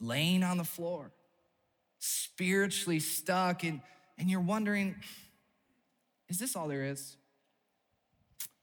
laying 0.00 0.42
on 0.42 0.58
the 0.58 0.64
floor, 0.64 1.10
spiritually 1.98 3.00
stuck, 3.00 3.64
and, 3.64 3.80
and 4.18 4.30
you're 4.30 4.40
wondering, 4.40 4.94
is 6.28 6.38
this 6.38 6.54
all 6.54 6.68
there 6.68 6.84
is? 6.84 7.16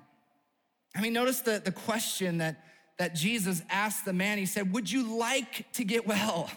I 0.96 1.01
mean, 1.01 1.13
notice 1.13 1.42
the, 1.42 1.62
the 1.63 1.72
question 1.72 2.39
that, 2.39 2.63
that 2.98 3.15
Jesus 3.15 3.62
asked 3.70 4.06
the 4.06 4.13
man. 4.13 4.39
He 4.39 4.46
said, 4.48 4.74
Would 4.74 4.92
you 4.92 5.18
like 5.18 5.72
to 5.74 5.84
get 5.84 6.08
well? 6.08 6.50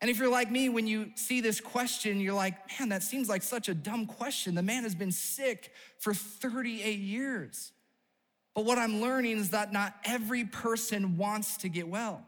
And 0.00 0.10
if 0.10 0.18
you're 0.18 0.30
like 0.30 0.50
me, 0.50 0.68
when 0.68 0.86
you 0.86 1.10
see 1.14 1.40
this 1.40 1.60
question, 1.60 2.20
you're 2.20 2.34
like, 2.34 2.54
man, 2.78 2.88
that 2.88 3.02
seems 3.02 3.28
like 3.28 3.42
such 3.42 3.68
a 3.68 3.74
dumb 3.74 4.06
question. 4.06 4.54
The 4.54 4.62
man 4.62 4.84
has 4.84 4.94
been 4.94 5.12
sick 5.12 5.72
for 5.98 6.14
38 6.14 6.98
years. 6.98 7.72
But 8.54 8.64
what 8.64 8.78
I'm 8.78 9.00
learning 9.00 9.38
is 9.38 9.50
that 9.50 9.72
not 9.72 9.94
every 10.04 10.44
person 10.44 11.16
wants 11.16 11.58
to 11.58 11.68
get 11.68 11.88
well. 11.88 12.26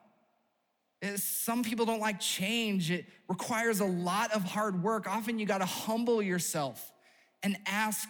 Some 1.17 1.65
people 1.65 1.85
don't 1.85 2.01
like 2.01 2.21
change. 2.21 2.91
It 2.91 3.07
requires 3.29 3.81
a 3.81 3.85
lot 3.85 4.33
of 4.33 4.45
hard 4.45 4.83
work. 4.83 5.09
Often 5.09 5.41
you 5.41 5.47
got 5.47 5.59
to 5.59 5.67
humble 5.67 6.23
yourself 6.23 6.93
and 7.43 7.59
ask 7.67 8.09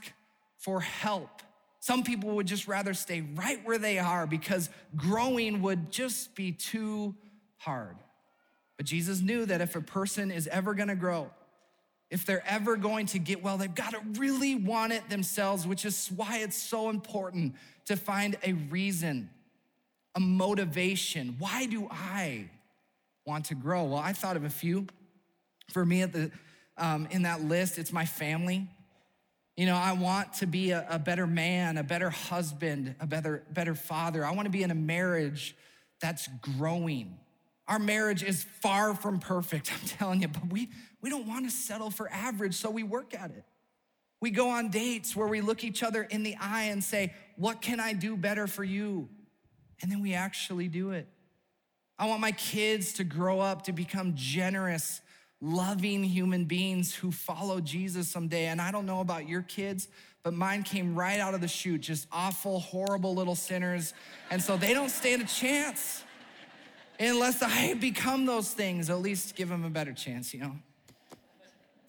for 0.58 0.80
help. 0.80 1.42
Some 1.80 2.04
people 2.04 2.36
would 2.36 2.46
just 2.46 2.68
rather 2.68 2.92
stay 2.92 3.22
right 3.34 3.58
where 3.64 3.78
they 3.78 3.98
are 3.98 4.26
because 4.26 4.68
growing 4.94 5.62
would 5.62 5.90
just 5.90 6.34
be 6.34 6.52
too 6.52 7.16
hard. 7.56 7.96
But 8.76 8.86
Jesus 8.86 9.20
knew 9.20 9.46
that 9.46 9.60
if 9.60 9.74
a 9.74 9.80
person 9.80 10.30
is 10.30 10.46
ever 10.48 10.74
going 10.74 10.88
to 10.88 10.94
grow, 10.94 11.30
if 12.12 12.26
they're 12.26 12.44
ever 12.46 12.76
going 12.76 13.06
to 13.06 13.18
get 13.18 13.42
well, 13.42 13.56
they've 13.56 13.74
got 13.74 13.92
to 13.92 14.00
really 14.20 14.54
want 14.54 14.92
it 14.92 15.08
themselves, 15.08 15.66
which 15.66 15.86
is 15.86 16.12
why 16.14 16.40
it's 16.40 16.56
so 16.56 16.90
important 16.90 17.54
to 17.86 17.96
find 17.96 18.36
a 18.44 18.52
reason, 18.52 19.30
a 20.14 20.20
motivation. 20.20 21.36
Why 21.38 21.64
do 21.64 21.88
I 21.90 22.50
want 23.24 23.46
to 23.46 23.54
grow? 23.54 23.84
Well, 23.84 23.98
I 23.98 24.12
thought 24.12 24.36
of 24.36 24.44
a 24.44 24.50
few. 24.50 24.86
For 25.70 25.86
me, 25.86 26.02
at 26.02 26.12
the 26.12 26.30
um, 26.76 27.08
in 27.10 27.22
that 27.22 27.42
list, 27.44 27.78
it's 27.78 27.94
my 27.94 28.04
family. 28.04 28.68
You 29.56 29.64
know, 29.64 29.76
I 29.76 29.92
want 29.92 30.34
to 30.34 30.46
be 30.46 30.72
a, 30.72 30.86
a 30.90 30.98
better 30.98 31.26
man, 31.26 31.78
a 31.78 31.82
better 31.82 32.10
husband, 32.10 32.94
a 33.00 33.06
better, 33.06 33.42
better 33.50 33.74
father. 33.74 34.22
I 34.22 34.32
want 34.32 34.44
to 34.44 34.50
be 34.50 34.62
in 34.62 34.70
a 34.70 34.74
marriage 34.74 35.56
that's 36.02 36.28
growing. 36.42 37.18
Our 37.68 37.78
marriage 37.78 38.22
is 38.22 38.44
far 38.60 38.94
from 38.94 39.18
perfect, 39.18 39.72
I'm 39.80 39.88
telling 39.88 40.20
you, 40.20 40.28
but 40.28 40.52
we, 40.52 40.68
we 41.02 41.10
don't 41.10 41.26
want 41.26 41.44
to 41.44 41.50
settle 41.50 41.90
for 41.90 42.10
average, 42.10 42.54
so 42.54 42.70
we 42.70 42.84
work 42.84 43.12
at 43.14 43.30
it. 43.30 43.44
We 44.20 44.30
go 44.30 44.50
on 44.50 44.70
dates 44.70 45.16
where 45.16 45.26
we 45.26 45.40
look 45.40 45.64
each 45.64 45.82
other 45.82 46.04
in 46.04 46.22
the 46.22 46.36
eye 46.40 46.64
and 46.64 46.82
say, 46.82 47.12
What 47.36 47.60
can 47.60 47.80
I 47.80 47.92
do 47.92 48.16
better 48.16 48.46
for 48.46 48.62
you? 48.62 49.08
And 49.82 49.90
then 49.90 50.00
we 50.00 50.14
actually 50.14 50.68
do 50.68 50.92
it. 50.92 51.08
I 51.98 52.06
want 52.06 52.20
my 52.20 52.30
kids 52.32 52.94
to 52.94 53.04
grow 53.04 53.40
up 53.40 53.62
to 53.62 53.72
become 53.72 54.12
generous, 54.14 55.00
loving 55.40 56.04
human 56.04 56.44
beings 56.44 56.94
who 56.94 57.10
follow 57.10 57.60
Jesus 57.60 58.08
someday. 58.08 58.46
And 58.46 58.60
I 58.60 58.70
don't 58.70 58.86
know 58.86 59.00
about 59.00 59.28
your 59.28 59.42
kids, 59.42 59.88
but 60.22 60.34
mine 60.34 60.62
came 60.62 60.94
right 60.94 61.18
out 61.18 61.34
of 61.34 61.40
the 61.40 61.48
chute, 61.48 61.80
just 61.80 62.06
awful, 62.12 62.60
horrible 62.60 63.14
little 63.14 63.34
sinners. 63.34 63.92
And 64.30 64.40
so 64.40 64.56
they 64.56 64.72
don't 64.72 64.88
stand 64.88 65.22
a 65.22 65.26
chance 65.26 66.04
unless 67.00 67.42
I 67.42 67.74
become 67.74 68.26
those 68.26 68.52
things, 68.52 68.88
at 68.88 69.00
least 69.00 69.34
give 69.34 69.48
them 69.48 69.64
a 69.64 69.70
better 69.70 69.92
chance, 69.92 70.32
you 70.32 70.40
know? 70.40 70.54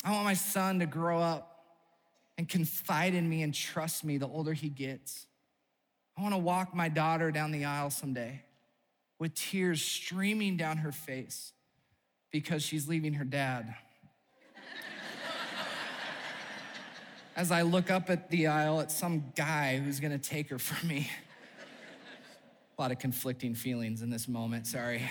I 0.03 0.11
want 0.11 0.25
my 0.25 0.33
son 0.33 0.79
to 0.79 0.85
grow 0.85 1.19
up 1.19 1.53
and 2.37 2.49
confide 2.49 3.13
in 3.13 3.29
me 3.29 3.41
and 3.41 3.53
trust 3.53 4.03
me 4.03 4.17
the 4.17 4.27
older 4.27 4.53
he 4.53 4.69
gets. 4.69 5.27
I 6.17 6.21
wanna 6.21 6.37
walk 6.37 6.75
my 6.75 6.89
daughter 6.89 7.31
down 7.31 7.51
the 7.51 7.65
aisle 7.65 7.89
someday 7.89 8.41
with 9.19 9.33
tears 9.33 9.81
streaming 9.81 10.57
down 10.57 10.77
her 10.77 10.91
face 10.91 11.53
because 12.31 12.63
she's 12.63 12.87
leaving 12.87 13.13
her 13.13 13.23
dad. 13.23 13.75
as 17.35 17.51
I 17.51 17.61
look 17.61 17.89
up 17.89 18.09
at 18.09 18.29
the 18.29 18.47
aisle 18.47 18.81
at 18.81 18.91
some 18.91 19.31
guy 19.35 19.77
who's 19.77 19.99
gonna 19.99 20.17
take 20.17 20.49
her 20.49 20.59
from 20.59 20.87
me. 20.87 21.09
A 22.77 22.81
lot 22.81 22.91
of 22.91 22.99
conflicting 22.99 23.55
feelings 23.55 24.01
in 24.01 24.09
this 24.09 24.27
moment, 24.27 24.67
sorry. 24.67 25.03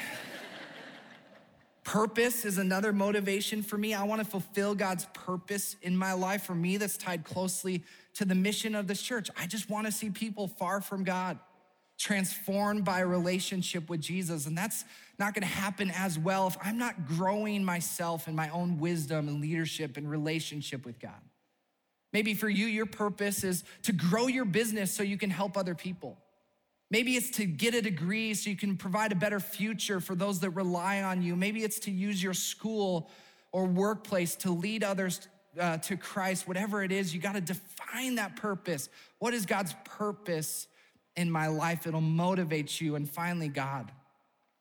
Purpose 1.93 2.47
is 2.47 2.57
another 2.57 2.91
motivation 2.91 3.63
for 3.63 3.77
me. 3.77 3.93
I 3.93 4.05
want 4.05 4.23
to 4.23 4.25
fulfill 4.25 4.75
God's 4.75 5.05
purpose 5.13 5.77
in 5.83 5.95
my 5.95 6.15
life. 6.15 6.45
For 6.45 6.55
me, 6.55 6.79
that's 6.79 6.97
tied 6.97 7.23
closely 7.23 7.83
to 8.15 8.25
the 8.25 8.35
mission 8.35 8.75
of 8.75 8.87
this 8.87 9.03
church. 9.03 9.29
I 9.39 9.47
just 9.47 9.69
want 9.69 9.85
to 9.85 9.93
see 9.93 10.09
people 10.09 10.49
far 10.49 10.81
from 10.81 11.05
God, 11.05 11.39
transformed 11.99 12.87
by 12.87 13.01
relationship 13.01 13.91
with 13.91 14.01
Jesus. 14.01 14.47
And 14.47 14.57
that's 14.57 14.87
not 15.19 15.35
going 15.35 15.43
to 15.43 15.55
happen 15.55 15.93
as 15.95 16.19
well 16.19 16.47
if 16.47 16.57
I'm 16.65 16.79
not 16.79 17.07
growing 17.07 17.63
myself 17.63 18.27
in 18.27 18.35
my 18.35 18.49
own 18.49 18.79
wisdom 18.79 19.29
and 19.29 19.43
leadership 19.43 19.99
and 19.99 20.11
relationship 20.11 20.87
with 20.87 20.99
God. 20.99 21.21
Maybe 22.11 22.33
for 22.33 22.49
you, 22.49 22.65
your 22.69 22.87
purpose 22.87 23.45
is 23.45 23.65
to 23.83 23.93
grow 23.93 24.29
your 24.29 24.47
business 24.47 24.91
so 24.95 25.03
you 25.03 25.19
can 25.19 25.29
help 25.29 25.59
other 25.59 25.75
people. 25.75 26.17
Maybe 26.93 27.17
it's 27.17 27.31
to 27.39 27.47
get 27.47 27.75
a 27.75 27.81
degree 27.81 28.35
so 28.35 28.51
you 28.51 28.57
can 28.57 28.77
provide 28.77 29.13
a 29.13 29.15
better 29.15 29.41
future 29.41 29.99
for 29.99 30.15
those 30.15 30.41
that 30.41 30.51
rely 30.51 31.01
on 31.01 31.23
you. 31.23 31.35
Maybe 31.35 31.65
it's 31.65 31.79
to 31.81 31.91
use 31.91 32.23
your 32.23 32.35
school 32.35 33.09
or 33.51 33.65
workplace 33.65 34.37
to 34.37 34.51
lead 34.51 34.85
others 34.85 35.27
uh, 35.59 35.79
to 35.79 35.97
Christ. 35.97 36.47
Whatever 36.47 36.83
it 36.83 36.93
is, 36.93 37.15
you 37.15 37.19
got 37.19 37.33
to 37.33 37.41
define 37.41 38.17
that 38.17 38.37
purpose. 38.37 38.91
What 39.21 39.33
is 39.33 39.47
God's 39.47 39.75
purpose 39.87 40.67
in 41.17 41.31
my 41.31 41.47
life? 41.47 41.87
It'll 41.87 42.03
motivate 42.03 42.79
you. 42.79 42.95
And 42.95 43.09
finally, 43.09 43.49
God. 43.49 43.91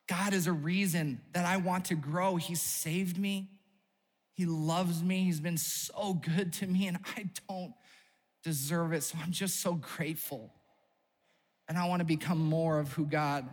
God 0.07 0.33
is 0.33 0.47
a 0.47 0.53
reason 0.53 1.19
that 1.33 1.45
I 1.45 1.57
want 1.57 1.83
to 1.85 1.95
grow. 1.95 2.37
He 2.37 2.55
saved 2.55 3.17
me. 3.17 3.49
He 4.35 4.45
loves 4.45 5.03
me. 5.03 5.25
He's 5.25 5.41
been 5.41 5.57
so 5.57 6.13
good 6.13 6.53
to 6.53 6.67
me, 6.67 6.87
and 6.87 6.97
I 7.17 7.29
don't 7.49 7.73
deserve 8.41 8.93
it. 8.93 9.03
So 9.03 9.17
I'm 9.21 9.31
just 9.31 9.59
so 9.59 9.73
grateful 9.73 10.53
and 11.71 11.79
I 11.79 11.87
want 11.87 12.01
to 12.01 12.05
become 12.05 12.37
more 12.37 12.79
of 12.79 12.91
who 12.91 13.05
God 13.05 13.47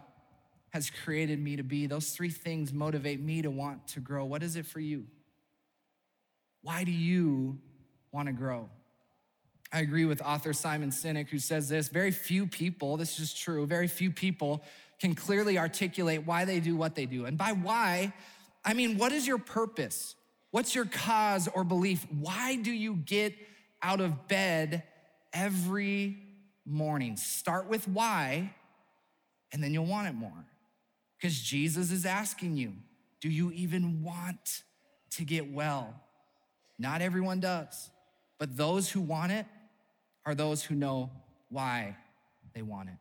has 0.71 0.91
created 0.91 1.41
me 1.41 1.55
to 1.55 1.63
be. 1.63 1.87
Those 1.87 2.11
three 2.11 2.31
things 2.31 2.73
motivate 2.73 3.21
me 3.21 3.43
to 3.43 3.49
want 3.49 3.87
to 3.91 4.01
grow. 4.01 4.25
What 4.25 4.43
is 4.43 4.57
it 4.57 4.67
for 4.67 4.81
you? 4.81 5.05
Why 6.63 6.83
do 6.83 6.91
you 6.91 7.61
want 8.11 8.27
to 8.27 8.33
grow? 8.33 8.71
I 9.73 9.83
agree 9.83 10.05
with 10.05 10.21
author 10.21 10.53
Simon 10.53 10.91
Sinek, 10.91 11.29
who 11.29 11.39
says 11.39 11.69
this 11.69 11.91
very 11.91 12.11
few 12.11 12.49
people, 12.49 12.97
this 12.97 13.21
is 13.21 13.33
true, 13.33 13.67
very 13.67 13.87
few 13.87 14.11
people 14.11 14.65
can 14.99 15.15
clearly 15.15 15.57
articulate 15.57 16.27
why 16.27 16.45
they 16.45 16.59
do 16.59 16.75
what 16.75 16.97
they 16.97 17.07
do. 17.07 17.25
And 17.25 17.39
by 17.39 17.53
why, 17.53 18.13
I 18.65 18.75
mean, 18.75 18.99
what 18.99 19.13
is 19.13 19.29
your 19.29 19.39
purpose? 19.39 20.17
What's 20.51 20.75
your 20.75 20.87
cause 20.87 21.47
or 21.55 21.63
belief? 21.63 22.05
Why 22.19 22.57
do 22.57 22.73
you 22.73 22.97
get 22.97 23.37
out 23.81 24.01
of 24.01 24.27
bed 24.27 24.83
every 25.33 26.17
morning. 26.69 27.17
Start 27.17 27.69
with 27.69 27.89
why, 27.89 28.55
and 29.53 29.63
then 29.63 29.73
you'll 29.73 29.87
want 29.87 30.09
it 30.09 30.15
more. 30.15 30.45
Because 31.17 31.41
Jesus 31.41 31.91
is 31.91 32.07
asking 32.07 32.57
you, 32.57 32.75
do 33.21 33.29
you 33.29 33.51
even 33.53 34.03
want 34.03 34.63
to 35.11 35.25
get 35.25 35.53
well? 35.53 35.95
Not 36.79 37.03
everyone 37.03 37.41
does, 37.41 37.91
but 38.39 38.57
those 38.57 38.91
who 38.91 39.01
want 39.01 39.33
it 39.33 39.47
are 40.25 40.35
those 40.35 40.63
who 40.63 40.75
know 40.75 41.11
why 41.49 41.97
they 42.55 42.63
want 42.63 42.89
it. 42.89 42.95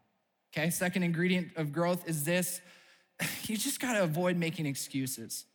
Okay, 0.52 0.70
second 0.72 1.04
ingredient 1.04 1.50
of 1.56 1.72
growth 1.72 2.08
is 2.08 2.24
this 2.24 2.62
you 3.44 3.58
just 3.58 3.80
gotta 3.80 4.04
avoid 4.04 4.38
making 4.38 4.66
excuses. 4.66 5.46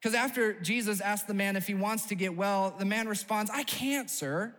Because 0.00 0.14
after 0.14 0.52
Jesus 0.60 1.00
asked 1.00 1.26
the 1.26 1.34
man 1.34 1.56
if 1.56 1.66
he 1.66 1.74
wants 1.74 2.06
to 2.06 2.14
get 2.14 2.36
well, 2.36 2.74
the 2.78 2.84
man 2.84 3.08
responds, 3.08 3.50
I 3.50 3.64
can't, 3.64 4.08
sir 4.08 4.54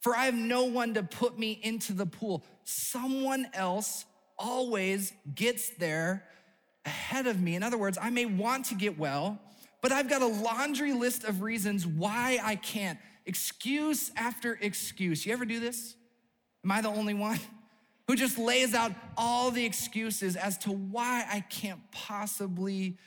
for 0.00 0.16
I 0.16 0.24
have 0.24 0.34
no 0.34 0.64
one 0.64 0.94
to 0.94 1.02
put 1.02 1.38
me 1.38 1.58
into 1.62 1.92
the 1.92 2.06
pool. 2.06 2.44
Someone 2.64 3.46
else 3.52 4.04
always 4.38 5.12
gets 5.34 5.70
there 5.76 6.24
ahead 6.84 7.26
of 7.26 7.40
me. 7.40 7.54
In 7.54 7.62
other 7.62 7.78
words, 7.78 7.98
I 8.00 8.10
may 8.10 8.24
want 8.24 8.66
to 8.66 8.74
get 8.74 8.98
well, 8.98 9.38
but 9.82 9.92
I've 9.92 10.08
got 10.08 10.22
a 10.22 10.26
laundry 10.26 10.92
list 10.92 11.24
of 11.24 11.42
reasons 11.42 11.86
why 11.86 12.38
I 12.42 12.56
can't. 12.56 12.98
Excuse 13.26 14.10
after 14.16 14.58
excuse. 14.60 15.26
You 15.26 15.32
ever 15.34 15.44
do 15.44 15.60
this? 15.60 15.94
Am 16.64 16.72
I 16.72 16.80
the 16.80 16.88
only 16.88 17.14
one? 17.14 17.38
Who 18.08 18.16
just 18.16 18.38
lays 18.38 18.74
out 18.74 18.92
all 19.16 19.52
the 19.52 19.64
excuses 19.64 20.34
as 20.34 20.58
to 20.58 20.72
why 20.72 21.24
I 21.30 21.40
can't 21.40 21.80
possibly 21.92 22.98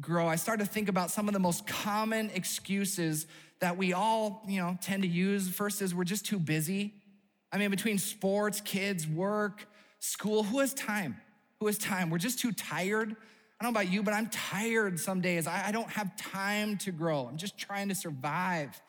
grow. 0.00 0.26
I 0.26 0.36
started 0.36 0.64
to 0.64 0.70
think 0.70 0.88
about 0.88 1.10
some 1.10 1.28
of 1.28 1.34
the 1.34 1.40
most 1.40 1.66
common 1.66 2.30
excuses 2.30 3.26
that 3.60 3.76
we 3.76 3.92
all, 3.92 4.42
you 4.48 4.60
know, 4.60 4.78
tend 4.82 5.02
to 5.02 5.08
use. 5.08 5.48
First 5.48 5.82
is 5.82 5.94
we're 5.94 6.04
just 6.04 6.26
too 6.26 6.38
busy. 6.38 6.94
I 7.52 7.58
mean, 7.58 7.70
between 7.70 7.98
sports, 7.98 8.60
kids, 8.60 9.06
work, 9.06 9.66
school, 9.98 10.42
who 10.42 10.60
has 10.60 10.72
time? 10.74 11.16
Who 11.60 11.66
has 11.66 11.78
time? 11.78 12.10
We're 12.10 12.18
just 12.18 12.38
too 12.38 12.52
tired. 12.52 13.10
I 13.60 13.64
don't 13.64 13.74
know 13.74 13.80
about 13.80 13.92
you, 13.92 14.02
but 14.02 14.14
I'm 14.14 14.28
tired 14.28 14.98
some 14.98 15.20
days. 15.20 15.46
I, 15.46 15.68
I 15.68 15.72
don't 15.72 15.90
have 15.90 16.16
time 16.16 16.78
to 16.78 16.92
grow. 16.92 17.26
I'm 17.26 17.36
just 17.36 17.58
trying 17.58 17.88
to 17.90 17.94
survive. 17.94 18.80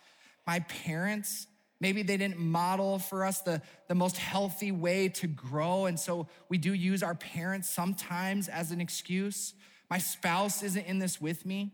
My 0.47 0.59
parents, 0.61 1.47
maybe 1.81 2.03
they 2.03 2.15
didn't 2.15 2.39
model 2.39 2.97
for 2.97 3.25
us 3.25 3.41
the, 3.41 3.61
the 3.89 3.95
most 3.95 4.17
healthy 4.17 4.71
way 4.71 5.09
to 5.09 5.27
grow. 5.27 5.87
And 5.87 5.99
so 5.99 6.27
we 6.47 6.57
do 6.57 6.73
use 6.73 7.03
our 7.03 7.15
parents 7.15 7.69
sometimes 7.69 8.47
as 8.47 8.71
an 8.71 8.79
excuse. 8.79 9.53
My 9.89 9.97
spouse 9.97 10.63
isn't 10.63 10.85
in 10.85 10.99
this 10.99 11.19
with 11.19 11.45
me. 11.45 11.73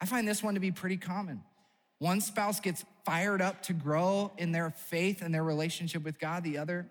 I 0.00 0.06
find 0.06 0.28
this 0.28 0.40
one 0.40 0.54
to 0.54 0.60
be 0.60 0.70
pretty 0.70 0.96
common. 0.96 1.42
One 1.98 2.20
spouse 2.20 2.60
gets 2.60 2.84
fired 3.04 3.42
up 3.42 3.62
to 3.64 3.72
grow 3.72 4.32
in 4.38 4.52
their 4.52 4.70
faith 4.70 5.22
and 5.22 5.34
their 5.34 5.44
relationship 5.44 6.04
with 6.04 6.18
God, 6.18 6.44
the 6.44 6.58
other 6.58 6.88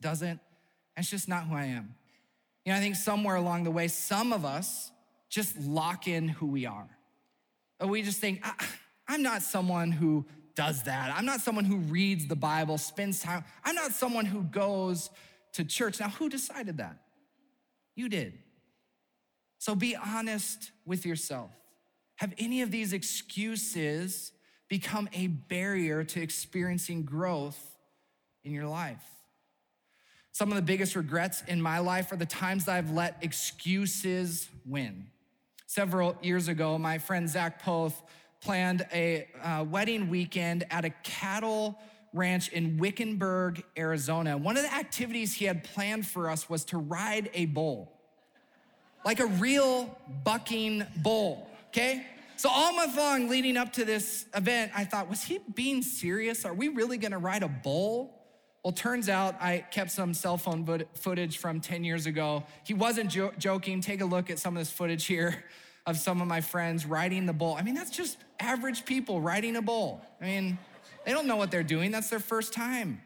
doesn't. 0.00 0.40
That's 0.94 1.10
just 1.10 1.28
not 1.28 1.44
who 1.46 1.54
I 1.54 1.66
am. 1.66 1.94
You 2.64 2.72
know, 2.72 2.78
I 2.78 2.80
think 2.80 2.96
somewhere 2.96 3.36
along 3.36 3.64
the 3.64 3.70
way, 3.70 3.88
some 3.88 4.32
of 4.32 4.44
us 4.44 4.90
just 5.28 5.58
lock 5.58 6.08
in 6.08 6.28
who 6.28 6.46
we 6.46 6.66
are. 6.66 6.88
We 7.84 8.02
just 8.02 8.20
think, 8.20 8.44
I'm 9.06 9.22
not 9.22 9.42
someone 9.42 9.92
who 9.92 10.24
does 10.54 10.84
that. 10.84 11.14
I'm 11.14 11.26
not 11.26 11.40
someone 11.42 11.66
who 11.66 11.76
reads 11.76 12.26
the 12.26 12.36
Bible, 12.36 12.78
spends 12.78 13.20
time. 13.20 13.44
I'm 13.64 13.74
not 13.74 13.92
someone 13.92 14.24
who 14.24 14.42
goes 14.42 15.10
to 15.52 15.64
church. 15.64 16.00
Now, 16.00 16.08
who 16.08 16.28
decided 16.28 16.78
that? 16.78 16.96
You 17.94 18.08
did. 18.08 18.38
So 19.58 19.74
be 19.74 19.94
honest 19.94 20.70
with 20.86 21.04
yourself. 21.04 21.50
Have 22.16 22.32
any 22.38 22.62
of 22.62 22.70
these 22.70 22.92
excuses 22.92 24.32
become 24.68 25.08
a 25.12 25.26
barrier 25.26 26.02
to 26.02 26.20
experiencing 26.20 27.04
growth 27.04 27.76
in 28.42 28.52
your 28.52 28.66
life? 28.66 29.04
Some 30.32 30.50
of 30.50 30.56
the 30.56 30.62
biggest 30.62 30.96
regrets 30.96 31.42
in 31.46 31.60
my 31.62 31.78
life 31.78 32.12
are 32.12 32.16
the 32.16 32.26
times 32.26 32.66
that 32.66 32.76
I've 32.76 32.90
let 32.90 33.18
excuses 33.22 34.48
win. 34.66 35.06
Several 35.66 36.16
years 36.22 36.48
ago, 36.48 36.78
my 36.78 36.98
friend 36.98 37.28
Zach 37.28 37.62
Poth 37.62 38.02
planned 38.40 38.86
a 38.92 39.28
uh, 39.42 39.64
wedding 39.64 40.08
weekend 40.08 40.64
at 40.70 40.84
a 40.84 40.90
cattle 41.02 41.78
ranch 42.12 42.48
in 42.48 42.78
Wickenburg, 42.78 43.62
Arizona. 43.76 44.36
One 44.36 44.56
of 44.56 44.62
the 44.62 44.74
activities 44.74 45.34
he 45.34 45.44
had 45.44 45.64
planned 45.64 46.06
for 46.06 46.30
us 46.30 46.48
was 46.48 46.64
to 46.66 46.78
ride 46.78 47.30
a 47.34 47.46
bull, 47.46 47.92
like 49.04 49.20
a 49.20 49.26
real 49.26 49.98
bucking 50.24 50.86
bull 51.02 51.48
okay? 51.76 52.06
So 52.36 52.48
all 52.48 52.74
month 52.74 52.96
long 52.96 53.28
leading 53.28 53.56
up 53.56 53.72
to 53.74 53.84
this 53.84 54.26
event, 54.34 54.72
I 54.74 54.84
thought, 54.84 55.08
was 55.08 55.22
he 55.22 55.40
being 55.54 55.82
serious? 55.82 56.44
Are 56.44 56.54
we 56.54 56.68
really 56.68 56.98
gonna 56.98 57.18
ride 57.18 57.42
a 57.42 57.48
bull? 57.48 58.14
Well, 58.62 58.72
turns 58.72 59.08
out 59.08 59.40
I 59.40 59.58
kept 59.70 59.90
some 59.90 60.12
cell 60.12 60.38
phone 60.38 60.84
footage 60.94 61.38
from 61.38 61.60
10 61.60 61.84
years 61.84 62.06
ago. 62.06 62.44
He 62.64 62.74
wasn't 62.74 63.10
jo- 63.10 63.32
joking. 63.38 63.80
Take 63.80 64.00
a 64.00 64.04
look 64.04 64.28
at 64.28 64.38
some 64.38 64.56
of 64.56 64.60
this 64.60 64.70
footage 64.70 65.06
here 65.06 65.44
of 65.86 65.96
some 65.96 66.20
of 66.20 66.26
my 66.26 66.40
friends 66.40 66.84
riding 66.84 67.26
the 67.26 67.32
bull. 67.32 67.54
I 67.54 67.62
mean, 67.62 67.74
that's 67.74 67.90
just 67.90 68.18
average 68.40 68.84
people 68.84 69.20
riding 69.20 69.56
a 69.56 69.62
bull. 69.62 70.04
I 70.20 70.24
mean, 70.24 70.58
they 71.04 71.12
don't 71.12 71.26
know 71.26 71.36
what 71.36 71.50
they're 71.50 71.62
doing, 71.62 71.90
that's 71.90 72.10
their 72.10 72.18
first 72.18 72.52
time. 72.52 73.00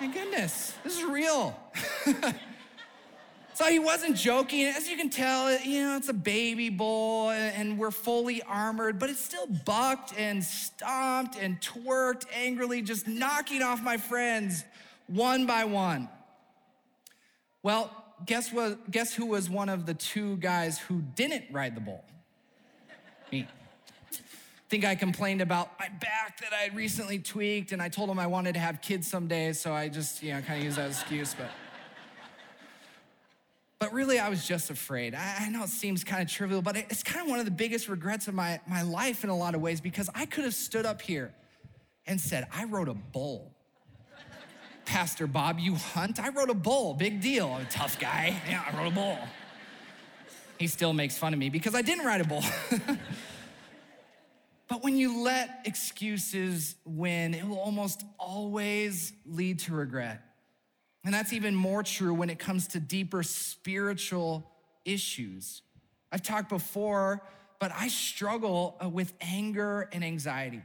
My 0.00 0.06
goodness, 0.06 0.74
this 0.84 0.98
is 0.98 1.04
real. 1.04 1.58
So 3.54 3.66
he 3.66 3.78
wasn't 3.78 4.16
joking. 4.16 4.64
As 4.66 4.88
you 4.88 4.96
can 4.96 5.10
tell, 5.10 5.56
you 5.60 5.82
know, 5.84 5.96
it's 5.96 6.08
a 6.08 6.12
baby 6.12 6.70
bull 6.70 7.30
and 7.30 7.78
we're 7.78 7.92
fully 7.92 8.42
armored, 8.42 8.98
but 8.98 9.10
it 9.10 9.16
still 9.16 9.46
bucked 9.46 10.12
and 10.18 10.42
stomped 10.42 11.36
and 11.40 11.60
twerked 11.60 12.24
angrily, 12.34 12.82
just 12.82 13.06
knocking 13.06 13.62
off 13.62 13.80
my 13.80 13.96
friends 13.96 14.64
one 15.06 15.46
by 15.46 15.64
one. 15.64 16.08
Well, 17.62 17.90
guess 18.26 18.52
what? 18.52 18.90
Guess 18.90 19.14
who 19.14 19.26
was 19.26 19.48
one 19.48 19.68
of 19.68 19.86
the 19.86 19.94
two 19.94 20.36
guys 20.38 20.78
who 20.78 21.02
didn't 21.14 21.44
ride 21.52 21.76
the 21.76 21.80
bull? 21.80 22.04
Me. 23.30 23.46
I 24.12 24.16
think 24.68 24.84
I 24.84 24.96
complained 24.96 25.40
about 25.40 25.78
my 25.78 25.88
back 25.88 26.40
that 26.40 26.52
I 26.52 26.62
had 26.62 26.74
recently 26.74 27.20
tweaked, 27.20 27.70
and 27.70 27.80
I 27.80 27.88
told 27.88 28.10
him 28.10 28.18
I 28.18 28.26
wanted 28.26 28.54
to 28.54 28.60
have 28.60 28.82
kids 28.82 29.06
someday, 29.06 29.52
so 29.52 29.72
I 29.72 29.88
just, 29.88 30.22
you 30.22 30.32
know, 30.34 30.40
kind 30.40 30.58
of 30.58 30.64
use 30.64 30.76
that 30.76 30.90
excuse, 30.90 31.34
but. 31.34 31.50
But 33.84 33.92
really, 33.92 34.18
I 34.18 34.30
was 34.30 34.48
just 34.48 34.70
afraid. 34.70 35.14
I, 35.14 35.50
know 35.50 35.62
it 35.62 35.68
seems 35.68 36.04
kind 36.04 36.22
of 36.22 36.28
trivial, 36.30 36.62
but 36.62 36.74
it's 36.74 37.02
kind 37.02 37.20
of 37.20 37.28
one 37.28 37.38
of 37.38 37.44
the 37.44 37.50
biggest 37.50 37.86
regrets 37.86 38.28
of 38.28 38.34
my, 38.34 38.58
my 38.66 38.80
life 38.80 39.24
in 39.24 39.28
a 39.28 39.36
lot 39.36 39.54
of 39.54 39.60
ways 39.60 39.82
because 39.82 40.08
I 40.14 40.24
could 40.24 40.44
have 40.44 40.54
stood 40.54 40.86
up 40.86 41.02
here 41.02 41.34
and 42.06 42.18
said, 42.18 42.46
I 42.50 42.64
rode 42.64 42.88
a 42.88 42.94
bull. 42.94 43.52
Pastor 44.86 45.26
Bob, 45.26 45.58
you 45.58 45.74
hunt? 45.74 46.18
I 46.18 46.30
rode 46.30 46.48
a 46.48 46.54
bull. 46.54 46.94
Big 46.94 47.20
deal. 47.20 47.52
I'm 47.52 47.60
a 47.60 47.64
tough 47.66 48.00
guy. 48.00 48.34
Yeah, 48.48 48.64
I 48.66 48.74
rode 48.74 48.90
a 48.90 48.94
bull. 48.94 49.18
He 50.58 50.66
still 50.66 50.94
makes 50.94 51.18
fun 51.18 51.34
of 51.34 51.38
me 51.38 51.50
because 51.50 51.74
I 51.74 51.82
didn't 51.82 52.06
ride 52.06 52.22
a 52.22 52.24
bull. 52.24 52.44
but 54.66 54.82
when 54.82 54.96
you 54.96 55.20
let 55.20 55.60
excuses 55.66 56.76
win, 56.86 57.34
it 57.34 57.46
will 57.46 57.60
almost 57.60 58.02
always 58.18 59.12
lead 59.26 59.58
to 59.58 59.74
regret. 59.74 60.23
And 61.04 61.12
that's 61.12 61.32
even 61.32 61.54
more 61.54 61.82
true 61.82 62.14
when 62.14 62.30
it 62.30 62.38
comes 62.38 62.68
to 62.68 62.80
deeper 62.80 63.22
spiritual 63.22 64.50
issues. 64.84 65.62
I've 66.10 66.22
talked 66.22 66.48
before, 66.48 67.22
but 67.58 67.72
I 67.76 67.88
struggle 67.88 68.76
uh, 68.82 68.88
with 68.88 69.12
anger 69.20 69.88
and 69.92 70.04
anxiety. 70.04 70.62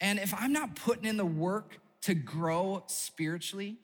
And 0.00 0.18
if 0.18 0.34
I'm 0.34 0.52
not 0.52 0.76
putting 0.76 1.04
in 1.04 1.16
the 1.16 1.24
work 1.24 1.78
to 2.02 2.14
grow 2.14 2.84
spiritually, 2.88 3.76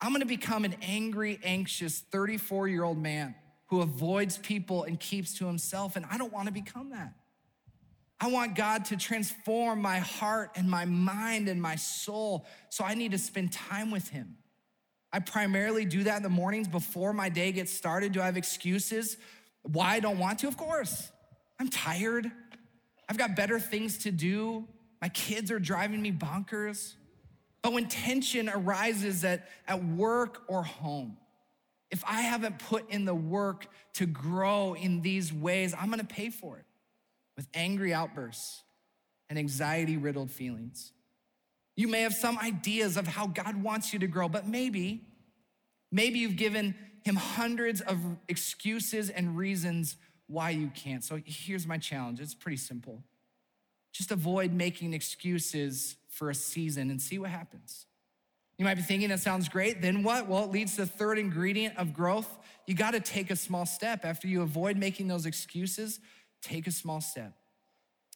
I'm 0.00 0.12
gonna 0.12 0.24
become 0.24 0.64
an 0.64 0.76
angry, 0.82 1.38
anxious 1.42 1.98
34 1.98 2.68
year 2.68 2.84
old 2.84 2.98
man 2.98 3.34
who 3.66 3.80
avoids 3.80 4.38
people 4.38 4.84
and 4.84 4.98
keeps 4.98 5.38
to 5.38 5.46
himself. 5.46 5.96
And 5.96 6.06
I 6.10 6.16
don't 6.16 6.32
wanna 6.32 6.52
become 6.52 6.90
that. 6.90 7.14
I 8.20 8.28
want 8.28 8.54
God 8.54 8.86
to 8.86 8.96
transform 8.96 9.82
my 9.82 9.98
heart 9.98 10.52
and 10.54 10.70
my 10.70 10.84
mind 10.84 11.48
and 11.48 11.60
my 11.60 11.76
soul. 11.76 12.46
So 12.70 12.84
I 12.84 12.94
need 12.94 13.10
to 13.10 13.18
spend 13.18 13.52
time 13.52 13.90
with 13.90 14.08
Him. 14.08 14.36
I 15.14 15.20
primarily 15.20 15.84
do 15.84 16.02
that 16.02 16.16
in 16.16 16.24
the 16.24 16.28
mornings 16.28 16.66
before 16.66 17.12
my 17.12 17.28
day 17.28 17.52
gets 17.52 17.72
started. 17.72 18.10
Do 18.10 18.20
I 18.20 18.24
have 18.24 18.36
excuses 18.36 19.16
why 19.62 19.94
I 19.94 20.00
don't 20.00 20.18
want 20.18 20.40
to? 20.40 20.48
Of 20.48 20.56
course. 20.56 21.08
I'm 21.60 21.68
tired. 21.68 22.28
I've 23.08 23.16
got 23.16 23.36
better 23.36 23.60
things 23.60 23.98
to 23.98 24.10
do. 24.10 24.66
My 25.00 25.08
kids 25.08 25.52
are 25.52 25.60
driving 25.60 26.02
me 26.02 26.10
bonkers. 26.10 26.94
But 27.62 27.72
when 27.72 27.86
tension 27.86 28.48
arises 28.48 29.24
at, 29.24 29.48
at 29.68 29.84
work 29.84 30.42
or 30.48 30.64
home, 30.64 31.16
if 31.92 32.02
I 32.04 32.22
haven't 32.22 32.58
put 32.58 32.90
in 32.90 33.04
the 33.04 33.14
work 33.14 33.68
to 33.94 34.06
grow 34.06 34.74
in 34.74 35.00
these 35.00 35.32
ways, 35.32 35.76
I'm 35.80 35.90
gonna 35.90 36.02
pay 36.02 36.30
for 36.30 36.58
it 36.58 36.64
with 37.36 37.46
angry 37.54 37.94
outbursts 37.94 38.64
and 39.30 39.38
anxiety 39.38 39.96
riddled 39.96 40.32
feelings. 40.32 40.90
You 41.76 41.88
may 41.88 42.02
have 42.02 42.14
some 42.14 42.38
ideas 42.38 42.96
of 42.96 43.06
how 43.06 43.26
God 43.26 43.62
wants 43.62 43.92
you 43.92 43.98
to 43.98 44.06
grow, 44.06 44.28
but 44.28 44.46
maybe, 44.46 45.02
maybe 45.90 46.20
you've 46.20 46.36
given 46.36 46.74
him 47.02 47.16
hundreds 47.16 47.80
of 47.80 47.98
excuses 48.28 49.10
and 49.10 49.36
reasons 49.36 49.96
why 50.26 50.50
you 50.50 50.70
can't. 50.74 51.04
So 51.04 51.20
here's 51.24 51.66
my 51.66 51.78
challenge 51.78 52.20
it's 52.20 52.34
pretty 52.34 52.56
simple. 52.56 53.02
Just 53.92 54.10
avoid 54.10 54.52
making 54.52 54.92
excuses 54.92 55.96
for 56.08 56.30
a 56.30 56.34
season 56.34 56.90
and 56.90 57.00
see 57.00 57.18
what 57.18 57.30
happens. 57.30 57.86
You 58.58 58.64
might 58.64 58.74
be 58.74 58.82
thinking 58.82 59.08
that 59.08 59.20
sounds 59.20 59.48
great. 59.48 59.82
Then 59.82 60.02
what? 60.02 60.28
Well, 60.28 60.44
it 60.44 60.50
leads 60.50 60.76
to 60.76 60.82
the 60.82 60.86
third 60.86 61.18
ingredient 61.18 61.76
of 61.76 61.92
growth. 61.92 62.28
You 62.66 62.74
got 62.74 62.92
to 62.92 63.00
take 63.00 63.30
a 63.30 63.36
small 63.36 63.66
step. 63.66 64.04
After 64.04 64.28
you 64.28 64.42
avoid 64.42 64.76
making 64.76 65.08
those 65.08 65.26
excuses, 65.26 66.00
take 66.40 66.66
a 66.66 66.70
small 66.70 67.00
step. 67.00 67.34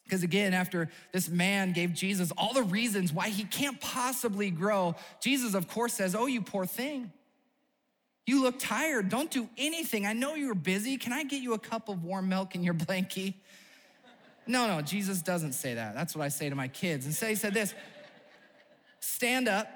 Because 0.09 0.23
again, 0.23 0.55
after 0.55 0.89
this 1.13 1.29
man 1.29 1.73
gave 1.73 1.93
Jesus 1.93 2.33
all 2.39 2.55
the 2.55 2.63
reasons 2.63 3.13
why 3.13 3.29
he 3.29 3.45
can't 3.45 3.79
possibly 3.79 4.51
grow, 4.51 4.95
Jesus, 5.21 5.53
of 5.53 5.69
course, 5.69 5.93
says, 5.93 6.15
Oh, 6.15 6.25
you 6.25 6.41
poor 6.41 6.65
thing. 6.65 7.13
You 8.27 8.43
look 8.43 8.59
tired. 8.59 9.11
Don't 9.11 9.31
do 9.31 9.51
anything. 9.59 10.07
I 10.07 10.15
know 10.15 10.35
you're 10.35 10.55
busy. 10.55 10.97
Can 10.97 11.13
I 11.13 11.25
get 11.25 11.43
you 11.43 11.53
a 11.53 11.59
cup 11.59 11.91
of 11.91 12.05
warm 12.05 12.31
milk 12.31 12.55
in 12.55 12.63
your 12.63 12.73
blankie? 12.73 13.35
No, 14.47 14.67
no, 14.67 14.81
Jesus 14.81 15.21
doesn't 15.21 15.53
say 15.53 15.75
that. 15.75 15.95
That's 15.95 16.17
what 16.17 16.25
I 16.25 16.29
say 16.29 16.49
to 16.49 16.55
my 16.55 16.69
kids. 16.69 17.05
Instead, 17.05 17.29
he 17.29 17.35
said 17.35 17.53
this 17.53 17.75
stand 19.01 19.47
up, 19.47 19.69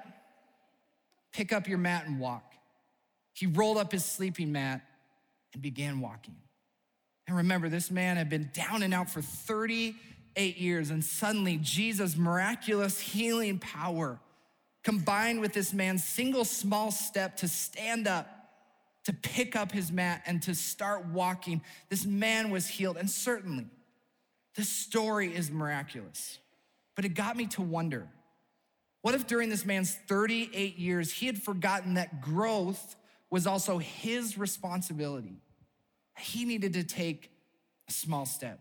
pick 1.31 1.53
up 1.53 1.67
your 1.67 1.77
mat, 1.77 2.07
and 2.07 2.19
walk. 2.19 2.53
He 3.33 3.45
rolled 3.45 3.77
up 3.77 3.91
his 3.91 4.03
sleeping 4.03 4.51
mat 4.51 4.81
and 5.53 5.61
began 5.61 5.99
walking. 5.99 6.35
And 7.27 7.37
remember, 7.37 7.69
this 7.69 7.91
man 7.91 8.17
had 8.17 8.29
been 8.29 8.49
down 8.51 8.81
and 8.81 8.95
out 8.95 9.09
for 9.11 9.21
38 10.35 10.57
years, 10.57 10.89
and 10.89 11.03
suddenly 11.03 11.57
Jesus' 11.57 12.15
miraculous 12.17 12.99
healing 12.99 13.59
power 13.59 14.19
combined 14.83 15.39
with 15.39 15.53
this 15.53 15.73
man's 15.73 16.03
single 16.03 16.43
small 16.43 16.91
step 16.91 17.37
to 17.37 17.47
stand 17.47 18.07
up, 18.07 18.27
to 19.05 19.13
pick 19.13 19.55
up 19.55 19.71
his 19.71 19.91
mat, 19.91 20.21
and 20.25 20.41
to 20.43 20.53
start 20.53 21.05
walking, 21.07 21.61
this 21.89 22.05
man 22.05 22.49
was 22.49 22.67
healed. 22.67 22.97
And 22.97 23.09
certainly, 23.09 23.67
this 24.55 24.69
story 24.69 25.33
is 25.33 25.49
miraculous. 25.49 26.39
But 26.95 27.05
it 27.05 27.09
got 27.09 27.35
me 27.35 27.47
to 27.47 27.61
wonder 27.61 28.07
what 29.01 29.15
if 29.15 29.27
during 29.27 29.49
this 29.49 29.65
man's 29.65 29.95
38 30.07 30.77
years, 30.77 31.11
he 31.11 31.25
had 31.25 31.41
forgotten 31.41 31.95
that 31.95 32.21
growth 32.21 32.95
was 33.29 33.45
also 33.45 33.77
his 33.77 34.37
responsibility? 34.37 35.41
He 36.17 36.45
needed 36.45 36.73
to 36.73 36.83
take 36.83 37.29
a 37.89 37.91
small 37.91 38.25
step. 38.25 38.59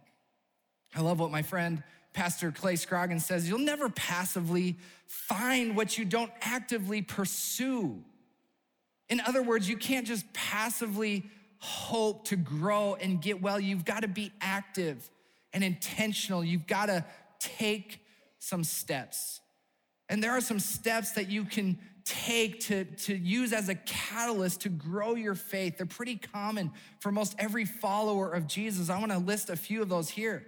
I 0.95 1.01
love 1.01 1.21
what 1.21 1.31
my 1.31 1.43
friend 1.43 1.83
Pastor 2.13 2.53
Clay 2.53 2.77
Scroggins 2.77 3.25
says 3.25 3.49
you'll 3.49 3.59
never 3.59 3.89
passively 3.89 4.77
find 5.07 5.77
what 5.77 5.97
you 5.97 6.05
don't 6.05 6.31
actively 6.43 7.03
pursue. 7.03 8.03
In 9.09 9.21
other 9.21 9.43
words, 9.43 9.69
you 9.69 9.77
can't 9.77 10.07
just 10.07 10.31
passively 10.33 11.25
hope 11.59 12.27
to 12.29 12.37
grow 12.37 12.97
and 13.01 13.21
get 13.21 13.41
well. 13.41 13.61
You've 13.61 13.85
got 13.85 14.01
to 14.03 14.09
be 14.09 14.33
active 14.41 15.09
and 15.53 15.63
intentional. 15.63 16.43
You've 16.43 16.67
got 16.67 16.87
to 16.87 17.05
take 17.39 18.05
some 18.39 18.65
steps. 18.65 19.41
And 20.09 20.23
there 20.23 20.33
are 20.33 20.41
some 20.41 20.59
steps 20.59 21.13
that 21.13 21.31
you 21.31 21.45
can 21.45 21.79
take 22.05 22.61
to, 22.61 22.85
to 22.85 23.17
use 23.17 23.53
as 23.53 23.69
a 23.69 23.75
catalyst 23.75 24.63
to 24.63 24.69
grow 24.69 25.15
your 25.15 25.35
faith. 25.35 25.77
They're 25.77 25.87
pretty 25.87 26.17
common 26.17 26.73
for 26.99 27.13
most 27.13 27.35
every 27.39 27.65
follower 27.65 28.31
of 28.33 28.47
Jesus. 28.47 28.91
I 28.91 28.99
want 28.99 29.13
to 29.13 29.19
list 29.19 29.51
a 29.51 29.57
few 29.57 29.83
of 29.83 29.89
those 29.89 30.11
here. 30.11 30.45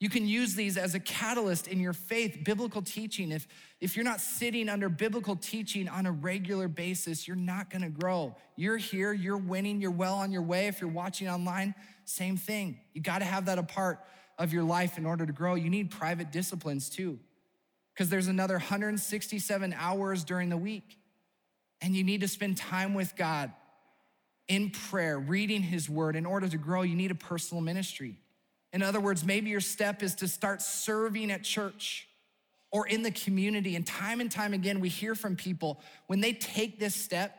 You 0.00 0.08
can 0.08 0.28
use 0.28 0.54
these 0.54 0.76
as 0.76 0.94
a 0.94 1.00
catalyst 1.00 1.66
in 1.66 1.80
your 1.80 1.92
faith, 1.92 2.38
biblical 2.44 2.82
teaching. 2.82 3.32
If, 3.32 3.48
if 3.80 3.96
you're 3.96 4.04
not 4.04 4.20
sitting 4.20 4.68
under 4.68 4.88
biblical 4.88 5.34
teaching 5.34 5.88
on 5.88 6.06
a 6.06 6.12
regular 6.12 6.68
basis, 6.68 7.26
you're 7.26 7.36
not 7.36 7.68
gonna 7.68 7.90
grow. 7.90 8.36
You're 8.54 8.76
here, 8.76 9.12
you're 9.12 9.36
winning, 9.36 9.80
you're 9.80 9.90
well 9.90 10.14
on 10.14 10.30
your 10.30 10.42
way. 10.42 10.68
If 10.68 10.80
you're 10.80 10.90
watching 10.90 11.28
online, 11.28 11.74
same 12.04 12.36
thing. 12.36 12.78
You 12.94 13.00
gotta 13.00 13.24
have 13.24 13.46
that 13.46 13.58
a 13.58 13.64
part 13.64 13.98
of 14.38 14.52
your 14.52 14.62
life 14.62 14.98
in 14.98 15.04
order 15.04 15.26
to 15.26 15.32
grow. 15.32 15.56
You 15.56 15.68
need 15.68 15.90
private 15.90 16.30
disciplines 16.30 16.88
too, 16.88 17.18
because 17.92 18.08
there's 18.08 18.28
another 18.28 18.54
167 18.54 19.74
hours 19.76 20.22
during 20.22 20.48
the 20.48 20.56
week. 20.56 20.96
And 21.80 21.94
you 21.94 22.04
need 22.04 22.20
to 22.20 22.28
spend 22.28 22.56
time 22.56 22.94
with 22.94 23.16
God 23.16 23.52
in 24.46 24.70
prayer, 24.70 25.18
reading 25.18 25.62
His 25.62 25.88
word. 25.88 26.14
In 26.16 26.24
order 26.24 26.48
to 26.48 26.58
grow, 26.58 26.82
you 26.82 26.94
need 26.94 27.10
a 27.10 27.16
personal 27.16 27.62
ministry. 27.62 28.16
In 28.72 28.82
other 28.82 29.00
words, 29.00 29.24
maybe 29.24 29.50
your 29.50 29.60
step 29.60 30.02
is 30.02 30.14
to 30.16 30.28
start 30.28 30.60
serving 30.60 31.30
at 31.30 31.42
church 31.42 32.06
or 32.70 32.86
in 32.86 33.02
the 33.02 33.10
community. 33.10 33.76
And 33.76 33.86
time 33.86 34.20
and 34.20 34.30
time 34.30 34.52
again, 34.52 34.80
we 34.80 34.88
hear 34.88 35.14
from 35.14 35.36
people 35.36 35.80
when 36.06 36.20
they 36.20 36.32
take 36.32 36.78
this 36.78 36.94
step, 36.94 37.36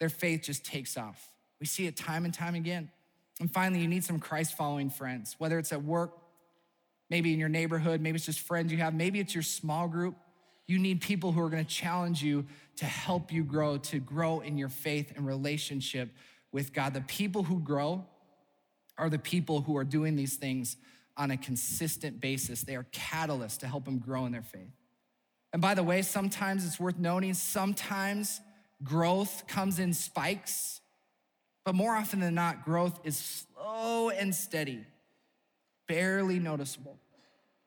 their 0.00 0.08
faith 0.08 0.42
just 0.42 0.64
takes 0.64 0.96
off. 0.96 1.30
We 1.60 1.66
see 1.66 1.86
it 1.86 1.96
time 1.96 2.24
and 2.24 2.34
time 2.34 2.54
again. 2.54 2.90
And 3.40 3.50
finally, 3.50 3.80
you 3.80 3.88
need 3.88 4.04
some 4.04 4.18
Christ 4.18 4.56
following 4.56 4.90
friends, 4.90 5.36
whether 5.38 5.58
it's 5.58 5.72
at 5.72 5.82
work, 5.82 6.12
maybe 7.08 7.32
in 7.32 7.38
your 7.38 7.48
neighborhood, 7.48 8.00
maybe 8.00 8.16
it's 8.16 8.26
just 8.26 8.40
friends 8.40 8.72
you 8.72 8.78
have, 8.78 8.94
maybe 8.94 9.20
it's 9.20 9.34
your 9.34 9.42
small 9.42 9.88
group. 9.88 10.16
You 10.66 10.78
need 10.78 11.00
people 11.00 11.32
who 11.32 11.40
are 11.42 11.48
gonna 11.48 11.64
challenge 11.64 12.22
you 12.22 12.46
to 12.76 12.86
help 12.86 13.32
you 13.32 13.44
grow, 13.44 13.76
to 13.78 14.00
grow 14.00 14.40
in 14.40 14.58
your 14.58 14.68
faith 14.68 15.12
and 15.14 15.26
relationship 15.26 16.10
with 16.50 16.72
God. 16.72 16.94
The 16.94 17.02
people 17.02 17.44
who 17.44 17.60
grow 17.60 18.04
are 18.98 19.10
the 19.10 19.18
people 19.18 19.60
who 19.62 19.76
are 19.76 19.84
doing 19.84 20.16
these 20.16 20.36
things 20.36 20.76
on 21.16 21.30
a 21.30 21.36
consistent 21.36 22.20
basis. 22.20 22.62
They 22.62 22.76
are 22.76 22.86
catalysts 22.92 23.58
to 23.58 23.66
help 23.66 23.84
them 23.84 23.98
grow 23.98 24.26
in 24.26 24.32
their 24.32 24.42
faith. 24.42 24.72
And 25.52 25.62
by 25.62 25.74
the 25.74 25.82
way, 25.82 26.02
sometimes 26.02 26.66
it's 26.66 26.78
worth 26.78 26.98
noting, 26.98 27.34
sometimes 27.34 28.40
growth 28.82 29.46
comes 29.46 29.78
in 29.78 29.94
spikes, 29.94 30.80
but 31.64 31.74
more 31.74 31.94
often 31.94 32.20
than 32.20 32.34
not, 32.34 32.64
growth 32.64 33.00
is 33.04 33.16
slow 33.16 34.10
and 34.10 34.34
steady, 34.34 34.84
barely 35.88 36.38
noticeable. 36.38 36.98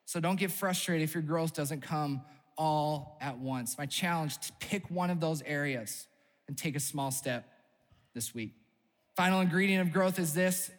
So 0.05 0.19
don't 0.19 0.39
get 0.39 0.51
frustrated 0.51 1.03
if 1.03 1.13
your 1.13 1.23
growth 1.23 1.53
doesn't 1.53 1.81
come 1.81 2.21
all 2.57 3.17
at 3.21 3.37
once. 3.37 3.77
My 3.77 3.85
challenge 3.85 4.37
to 4.39 4.53
pick 4.59 4.89
one 4.91 5.09
of 5.09 5.19
those 5.19 5.41
areas 5.43 6.07
and 6.47 6.57
take 6.57 6.75
a 6.75 6.79
small 6.79 7.11
step 7.11 7.47
this 8.13 8.33
week. 8.33 8.53
Final 9.15 9.41
ingredient 9.41 9.87
of 9.87 9.93
growth 9.93 10.19
is 10.19 10.33
this 10.33 10.71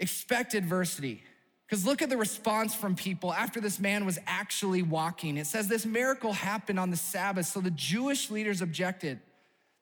expect 0.00 0.54
adversity. 0.54 1.22
Because 1.66 1.84
look 1.84 2.00
at 2.00 2.08
the 2.08 2.16
response 2.16 2.74
from 2.74 2.94
people 2.94 3.32
after 3.32 3.60
this 3.60 3.78
man 3.78 4.06
was 4.06 4.18
actually 4.26 4.82
walking. 4.82 5.36
It 5.36 5.46
says 5.46 5.68
this 5.68 5.84
miracle 5.84 6.32
happened 6.32 6.80
on 6.80 6.90
the 6.90 6.96
Sabbath, 6.96 7.46
so 7.46 7.60
the 7.60 7.70
Jewish 7.70 8.30
leaders 8.30 8.62
objected. 8.62 9.20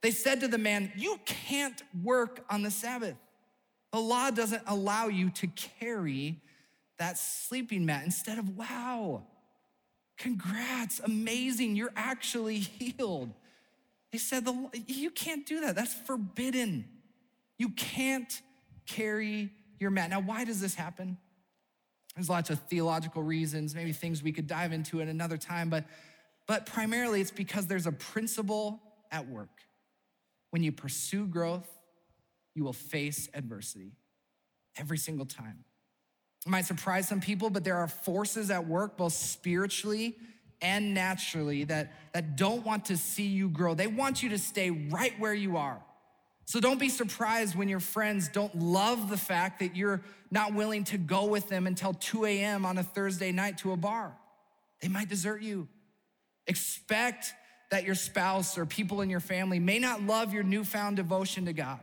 They 0.01 0.11
said 0.11 0.41
to 0.41 0.47
the 0.47 0.57
man, 0.57 0.91
You 0.97 1.17
can't 1.25 1.81
work 2.03 2.43
on 2.49 2.61
the 2.61 2.71
Sabbath. 2.71 3.15
The 3.93 3.99
law 3.99 4.31
doesn't 4.31 4.63
allow 4.67 5.07
you 5.07 5.29
to 5.29 5.47
carry 5.47 6.41
that 6.99 7.17
sleeping 7.17 7.85
mat. 7.85 8.03
Instead 8.03 8.37
of, 8.37 8.57
wow, 8.57 9.23
Congrats, 10.17 10.99
amazing, 10.99 11.75
you're 11.75 11.93
actually 11.95 12.57
healed. 12.57 13.31
They 14.11 14.17
said, 14.17 14.45
the, 14.45 14.69
You 14.87 15.11
can't 15.11 15.45
do 15.45 15.61
that, 15.61 15.75
that's 15.75 15.93
forbidden. 15.93 16.85
You 17.57 17.69
can't 17.69 18.41
carry 18.85 19.51
your 19.79 19.91
mat. 19.91 20.09
Now, 20.09 20.19
why 20.21 20.43
does 20.43 20.59
this 20.59 20.75
happen? 20.75 21.17
There's 22.15 22.29
lots 22.29 22.49
of 22.49 22.59
theological 22.61 23.21
reasons, 23.21 23.75
maybe 23.75 23.91
things 23.91 24.23
we 24.23 24.31
could 24.31 24.47
dive 24.47 24.73
into 24.73 25.01
at 25.01 25.07
another 25.07 25.37
time, 25.37 25.69
but, 25.69 25.85
but 26.47 26.65
primarily 26.65 27.21
it's 27.21 27.31
because 27.31 27.67
there's 27.67 27.85
a 27.85 27.91
principle 27.91 28.81
at 29.11 29.27
work. 29.27 29.61
When 30.49 30.63
you 30.63 30.71
pursue 30.71 31.27
growth, 31.27 31.67
you 32.55 32.63
will 32.63 32.73
face 32.73 33.29
adversity 33.35 33.91
every 34.79 34.97
single 34.97 35.25
time. 35.25 35.63
It 36.45 36.49
might 36.49 36.65
surprise 36.65 37.07
some 37.07 37.21
people, 37.21 37.49
but 37.49 37.63
there 37.63 37.77
are 37.77 37.87
forces 37.87 38.49
at 38.49 38.67
work, 38.67 38.97
both 38.97 39.13
spiritually 39.13 40.15
and 40.59 40.95
naturally, 40.95 41.65
that, 41.65 41.93
that 42.13 42.35
don't 42.35 42.65
want 42.65 42.85
to 42.85 42.97
see 42.97 43.27
you 43.27 43.49
grow. 43.49 43.75
They 43.75 43.85
want 43.85 44.23
you 44.23 44.29
to 44.29 44.39
stay 44.39 44.71
right 44.71 45.13
where 45.19 45.33
you 45.33 45.57
are. 45.57 45.83
So 46.47 46.61
don't 46.61 46.79
be 46.79 46.87
surprised 46.87 47.55
when 47.55 47.67
your 47.67 47.81
friends 47.81 48.29
don't 48.29 48.57
love 48.57 49.09
the 49.09 49.17
fact 49.17 49.59
that 49.59 49.75
you're 49.75 50.01
not 50.31 50.53
willing 50.53 50.85
to 50.85 50.97
go 50.97 51.25
with 51.25 51.49
them 51.49 51.67
until 51.67 51.93
2 51.93 52.23
a.m. 52.23 52.65
on 52.65 52.77
a 52.77 52.83
Thursday 52.83 53.33
night 53.33 53.57
to 53.59 53.73
a 53.73 53.77
bar. 53.77 54.15
They 54.81 54.87
might 54.87 55.09
desert 55.09 55.41
you. 55.41 55.67
Expect 56.47 57.33
that 57.69 57.83
your 57.83 57.95
spouse 57.95 58.57
or 58.57 58.65
people 58.65 59.01
in 59.01 59.09
your 59.09 59.19
family 59.19 59.59
may 59.59 59.77
not 59.77 60.01
love 60.01 60.33
your 60.33 60.43
newfound 60.43 60.95
devotion 60.95 61.45
to 61.47 61.53
God. 61.53 61.81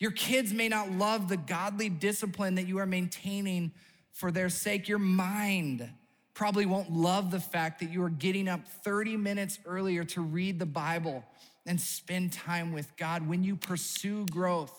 Your 0.00 0.10
kids 0.10 0.52
may 0.52 0.68
not 0.68 0.90
love 0.90 1.28
the 1.28 1.36
godly 1.36 1.88
discipline 1.88 2.56
that 2.56 2.66
you 2.66 2.78
are 2.78 2.86
maintaining 2.86 3.70
for 4.10 4.32
their 4.32 4.48
sake. 4.48 4.88
Your 4.88 4.98
mind 4.98 5.88
probably 6.36 6.66
won't 6.66 6.92
love 6.92 7.30
the 7.30 7.40
fact 7.40 7.80
that 7.80 7.90
you 7.90 8.02
are 8.02 8.10
getting 8.10 8.46
up 8.46 8.60
30 8.84 9.16
minutes 9.16 9.58
earlier 9.64 10.04
to 10.04 10.20
read 10.20 10.58
the 10.58 10.66
Bible 10.66 11.24
and 11.64 11.80
spend 11.80 12.30
time 12.30 12.72
with 12.72 12.94
God. 12.98 13.26
When 13.26 13.42
you 13.42 13.56
pursue 13.56 14.26
growth, 14.26 14.78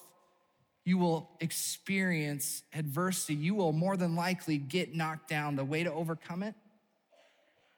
you 0.86 1.00
will 1.00 1.32
experience 1.41 2.62
adversity. 2.74 3.34
You 3.34 3.56
will 3.56 3.74
more 3.74 3.98
than 3.98 4.15
likely 4.15 4.60
get 4.60 4.93
knocked 4.93 5.30
down. 5.30 5.56
The 5.56 5.65
way 5.65 5.84
to 5.84 5.91
overcome 5.91 6.43
it 6.43 6.54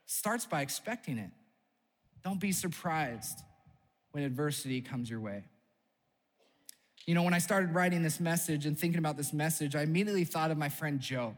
starts 0.06 0.46
by 0.46 0.62
expecting 0.62 1.18
it. 1.18 1.30
Don't 2.22 2.40
be 2.40 2.52
surprised 2.52 3.40
when 4.12 4.26
adversity 4.26 4.82
comes 4.82 5.10
your 5.10 5.22
way. 5.22 5.46
You 7.06 7.16
know, 7.16 7.24
when 7.24 7.34
I 7.34 7.40
started 7.40 7.74
writing 7.74 8.04
this 8.04 8.20
message 8.20 8.66
and 8.66 8.78
thinking 8.78 9.00
about 9.00 9.16
this 9.16 9.32
message, 9.32 9.74
I 9.74 9.84
immediately 9.84 10.26
thought 10.26 10.52
of 10.52 10.58
my 10.58 10.70
friend 10.70 11.00
Joe. 11.00 11.38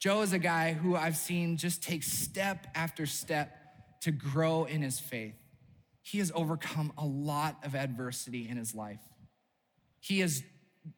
Joe 0.00 0.22
is 0.22 0.32
a 0.32 0.38
guy 0.38 0.72
who 0.72 0.96
I've 0.96 1.16
seen 1.16 1.58
just 1.58 1.82
take 1.82 2.02
step 2.02 2.66
after 2.74 3.04
step 3.04 3.54
to 4.00 4.10
grow 4.10 4.64
in 4.64 4.80
his 4.80 4.98
faith. 4.98 5.34
He 6.00 6.18
has 6.18 6.32
overcome 6.34 6.90
a 6.96 7.04
lot 7.04 7.58
of 7.64 7.74
adversity 7.74 8.48
in 8.48 8.56
his 8.56 8.74
life. 8.74 9.02
He 10.00 10.20
has 10.20 10.42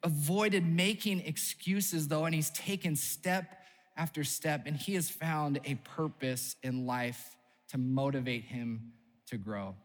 avoided 0.03 0.65
making 0.65 1.19
excuses, 1.19 2.07
though, 2.07 2.23
and 2.23 2.33
he's 2.33 2.49
taken 2.51 2.95
step 2.95 3.57
after 3.97 4.23
step, 4.23 4.63
and 4.65 4.77
he 4.77 4.93
has 4.93 5.09
found 5.09 5.59
a 5.65 5.75
purpose 5.75 6.55
in 6.63 6.85
life 6.85 7.35
to 7.71 7.77
motivate 7.77 8.45
him 8.45 8.93
to 9.27 9.37
grow. 9.37 9.75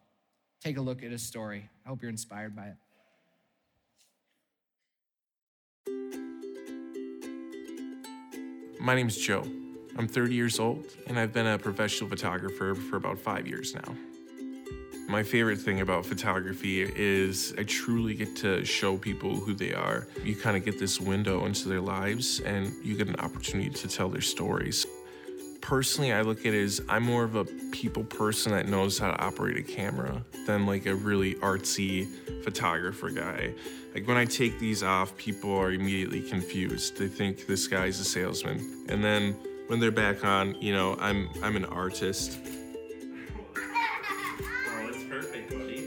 Take 0.62 0.76
a 0.76 0.80
look 0.80 1.02
at 1.02 1.10
his 1.10 1.22
story. 1.22 1.68
I 1.84 1.88
hope 1.88 2.02
you're 2.02 2.10
inspired 2.10 2.54
by 2.54 2.66
it. 2.66 2.76
My 8.80 8.94
name 8.94 9.08
is 9.08 9.16
Joe. 9.16 9.42
I'm 9.96 10.06
30 10.06 10.34
years 10.34 10.60
old, 10.60 10.84
and 11.08 11.18
I've 11.18 11.32
been 11.32 11.48
a 11.48 11.58
professional 11.58 12.08
photographer 12.08 12.76
for 12.76 12.96
about 12.96 13.18
five 13.18 13.48
years 13.48 13.74
now. 13.74 13.96
My 15.08 15.24
favorite 15.24 15.58
thing 15.58 15.80
about 15.80 16.06
photography 16.06 16.82
is 16.82 17.54
I 17.58 17.64
truly 17.64 18.14
get 18.14 18.36
to 18.36 18.64
show 18.64 18.96
people 18.96 19.34
who 19.34 19.52
they 19.52 19.74
are. 19.74 20.06
You 20.22 20.36
kind 20.36 20.56
of 20.56 20.64
get 20.64 20.78
this 20.78 21.00
window 21.00 21.44
into 21.46 21.68
their 21.68 21.80
lives, 21.80 22.38
and 22.40 22.72
you 22.84 22.96
get 22.96 23.08
an 23.08 23.16
opportunity 23.16 23.70
to 23.70 23.88
tell 23.88 24.08
their 24.08 24.20
stories. 24.20 24.86
Personally, 25.68 26.14
I 26.14 26.22
look 26.22 26.46
at 26.46 26.54
it 26.54 26.64
as 26.64 26.80
I'm 26.88 27.02
more 27.02 27.24
of 27.24 27.34
a 27.34 27.44
people 27.44 28.02
person 28.02 28.52
that 28.52 28.68
knows 28.68 28.98
how 28.98 29.10
to 29.10 29.22
operate 29.22 29.58
a 29.58 29.62
camera 29.62 30.24
than 30.46 30.64
like 30.64 30.86
a 30.86 30.94
really 30.94 31.34
artsy 31.34 32.08
photographer 32.42 33.10
guy. 33.10 33.52
Like 33.92 34.08
when 34.08 34.16
I 34.16 34.24
take 34.24 34.58
these 34.58 34.82
off, 34.82 35.14
people 35.18 35.54
are 35.54 35.70
immediately 35.70 36.22
confused. 36.22 36.96
They 36.96 37.06
think 37.06 37.46
this 37.46 37.66
guy's 37.66 38.00
a 38.00 38.04
salesman. 38.04 38.86
And 38.88 39.04
then 39.04 39.36
when 39.66 39.78
they're 39.78 39.90
back 39.90 40.24
on, 40.24 40.54
you 40.54 40.72
know, 40.72 40.96
I'm 41.00 41.28
I'm 41.42 41.54
an 41.54 41.66
artist. 41.66 42.38
Oh, 43.54 44.90
that's 44.90 45.04
perfect, 45.04 45.50
buddy. 45.50 45.86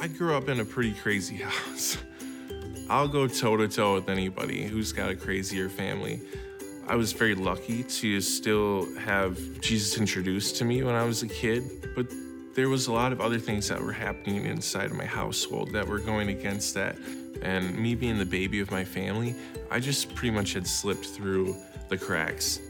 I 0.00 0.08
grew 0.08 0.34
up 0.34 0.48
in 0.48 0.58
a 0.58 0.64
pretty 0.64 0.94
crazy 0.94 1.36
house. 1.44 1.98
I'll 2.90 3.06
go 3.06 3.28
toe 3.28 3.56
to 3.58 3.68
toe 3.68 3.94
with 3.94 4.08
anybody 4.08 4.64
who's 4.64 4.92
got 4.92 5.08
a 5.08 5.14
crazier 5.14 5.68
family. 5.68 6.20
I 6.86 6.96
was 6.96 7.12
very 7.12 7.34
lucky 7.34 7.84
to 7.84 8.20
still 8.20 8.92
have 8.96 9.38
Jesus 9.60 9.98
introduced 9.98 10.56
to 10.56 10.64
me 10.64 10.82
when 10.82 10.94
I 10.94 11.04
was 11.04 11.22
a 11.22 11.28
kid, 11.28 11.88
but 11.94 12.06
there 12.54 12.68
was 12.68 12.88
a 12.88 12.92
lot 12.92 13.12
of 13.12 13.20
other 13.20 13.38
things 13.38 13.68
that 13.68 13.80
were 13.80 13.92
happening 13.92 14.46
inside 14.46 14.86
of 14.86 14.96
my 14.96 15.06
household 15.06 15.72
that 15.72 15.86
were 15.86 16.00
going 16.00 16.28
against 16.28 16.74
that. 16.74 16.96
And 17.40 17.78
me 17.78 17.94
being 17.94 18.18
the 18.18 18.26
baby 18.26 18.60
of 18.60 18.70
my 18.70 18.84
family, 18.84 19.34
I 19.70 19.80
just 19.80 20.14
pretty 20.14 20.34
much 20.34 20.52
had 20.52 20.66
slipped 20.66 21.06
through 21.06 21.56
the 21.88 21.96
cracks. 21.96 22.60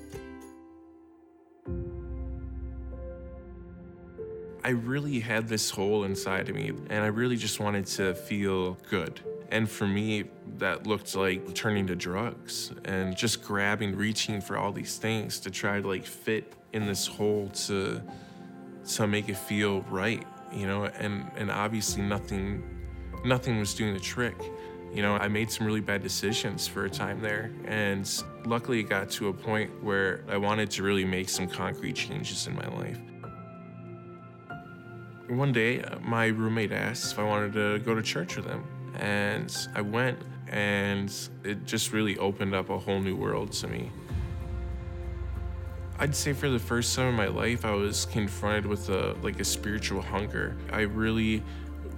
I 4.64 4.70
really 4.70 5.18
had 5.18 5.48
this 5.48 5.70
hole 5.70 6.04
inside 6.04 6.48
of 6.48 6.54
me, 6.54 6.68
and 6.68 7.02
I 7.04 7.08
really 7.08 7.36
just 7.36 7.58
wanted 7.58 7.86
to 7.86 8.14
feel 8.14 8.74
good. 8.88 9.20
And 9.50 9.68
for 9.68 9.86
me, 9.86 10.24
that 10.62 10.86
looked 10.86 11.16
like 11.16 11.54
turning 11.54 11.88
to 11.88 11.96
drugs 11.96 12.72
and 12.84 13.16
just 13.16 13.42
grabbing, 13.42 13.96
reaching 13.96 14.40
for 14.40 14.56
all 14.56 14.70
these 14.70 14.96
things 14.96 15.40
to 15.40 15.50
try 15.50 15.80
to 15.80 15.88
like 15.88 16.06
fit 16.06 16.52
in 16.72 16.86
this 16.86 17.04
hole 17.04 17.48
to 17.48 18.00
to 18.94 19.06
make 19.08 19.28
it 19.28 19.36
feel 19.36 19.82
right, 19.82 20.24
you 20.52 20.64
know, 20.64 20.84
and 20.84 21.28
and 21.36 21.50
obviously 21.50 22.00
nothing 22.02 22.62
nothing 23.24 23.58
was 23.58 23.74
doing 23.74 23.92
the 23.92 24.00
trick. 24.00 24.36
You 24.94 25.02
know, 25.02 25.16
I 25.16 25.26
made 25.26 25.50
some 25.50 25.66
really 25.66 25.80
bad 25.80 26.00
decisions 26.00 26.68
for 26.68 26.84
a 26.84 26.90
time 26.90 27.20
there, 27.20 27.50
and 27.64 28.08
luckily 28.44 28.78
it 28.80 28.84
got 28.84 29.10
to 29.12 29.28
a 29.28 29.32
point 29.32 29.82
where 29.82 30.22
I 30.28 30.36
wanted 30.36 30.70
to 30.72 30.84
really 30.84 31.04
make 31.04 31.28
some 31.28 31.48
concrete 31.48 31.96
changes 31.96 32.46
in 32.46 32.54
my 32.54 32.68
life. 32.68 32.98
One 35.28 35.52
day, 35.52 35.82
uh, 35.82 35.98
my 36.00 36.26
roommate 36.26 36.70
asked 36.70 37.14
if 37.14 37.18
I 37.18 37.24
wanted 37.24 37.52
to 37.54 37.80
go 37.80 37.96
to 37.96 38.02
church 38.02 38.36
with 38.36 38.46
him, 38.46 38.64
and 39.00 39.50
I 39.74 39.80
went, 39.80 40.18
and 40.52 41.12
it 41.42 41.64
just 41.64 41.92
really 41.92 42.18
opened 42.18 42.54
up 42.54 42.68
a 42.68 42.78
whole 42.78 43.00
new 43.00 43.16
world 43.16 43.50
to 43.52 43.66
me. 43.66 43.90
I'd 45.98 46.14
say 46.14 46.34
for 46.34 46.50
the 46.50 46.58
first 46.58 46.94
time 46.94 47.08
in 47.08 47.14
my 47.14 47.28
life, 47.28 47.64
I 47.64 47.72
was 47.72 48.06
confronted 48.06 48.66
with 48.66 48.88
a 48.90 49.16
like 49.22 49.40
a 49.40 49.44
spiritual 49.44 50.02
hunger. 50.02 50.56
I 50.70 50.82
really 50.82 51.42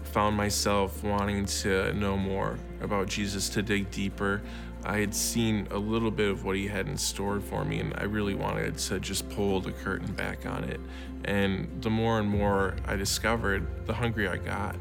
found 0.05 0.37
myself 0.37 1.03
wanting 1.03 1.45
to 1.47 1.93
know 1.95 2.17
more 2.17 2.57
about 2.81 3.09
Jesus, 3.09 3.49
to 3.51 3.63
dig 3.63 3.91
deeper. 3.91 4.41
I 4.85 4.99
had 4.99 5.15
seen 5.15 5.67
a 5.71 5.79
little 5.79 6.11
bit 6.11 6.31
of 6.31 6.45
what 6.45 6.55
he 6.55 6.69
had 6.69 6.87
in 6.87 6.97
store 6.97 7.41
for 7.41 7.65
me, 7.65 7.81
and 7.81 7.95
I 7.97 8.05
really 8.05 8.35
wanted 8.35 8.77
to 8.79 9.01
just 9.01 9.29
pull 9.31 9.61
the 9.61 9.73
curtain 9.73 10.13
back 10.13 10.47
on 10.47 10.63
it. 10.65 10.79
And 11.25 11.83
the 11.83 11.91
more 11.91 12.21
and 12.21 12.29
more 12.29 12.77
I 12.87 12.95
discovered, 12.95 13.67
the 13.87 13.95
hungrier 13.95 14.31
I 14.31 14.37
got. 14.37 14.77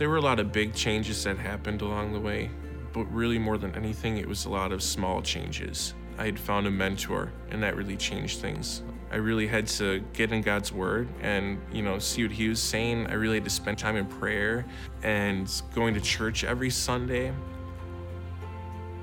There 0.00 0.08
were 0.08 0.16
a 0.16 0.22
lot 0.22 0.40
of 0.40 0.50
big 0.50 0.72
changes 0.72 1.24
that 1.24 1.36
happened 1.36 1.82
along 1.82 2.14
the 2.14 2.20
way, 2.20 2.48
but 2.94 3.04
really 3.12 3.38
more 3.38 3.58
than 3.58 3.74
anything, 3.74 4.16
it 4.16 4.26
was 4.26 4.46
a 4.46 4.48
lot 4.48 4.72
of 4.72 4.82
small 4.82 5.20
changes. 5.20 5.92
I 6.16 6.24
had 6.24 6.40
found 6.40 6.66
a 6.66 6.70
mentor, 6.70 7.30
and 7.50 7.62
that 7.62 7.76
really 7.76 7.98
changed 7.98 8.40
things. 8.40 8.82
I 9.12 9.16
really 9.16 9.46
had 9.46 9.66
to 9.66 10.02
get 10.14 10.32
in 10.32 10.40
God's 10.40 10.72
word 10.72 11.06
and, 11.20 11.60
you 11.70 11.82
know, 11.82 11.98
see 11.98 12.22
what 12.22 12.32
he 12.32 12.48
was 12.48 12.62
saying. 12.62 13.08
I 13.08 13.12
really 13.12 13.34
had 13.34 13.44
to 13.44 13.50
spend 13.50 13.76
time 13.76 13.96
in 13.96 14.06
prayer 14.06 14.64
and 15.02 15.52
going 15.74 15.92
to 15.92 16.00
church 16.00 16.44
every 16.44 16.70
Sunday. 16.70 17.34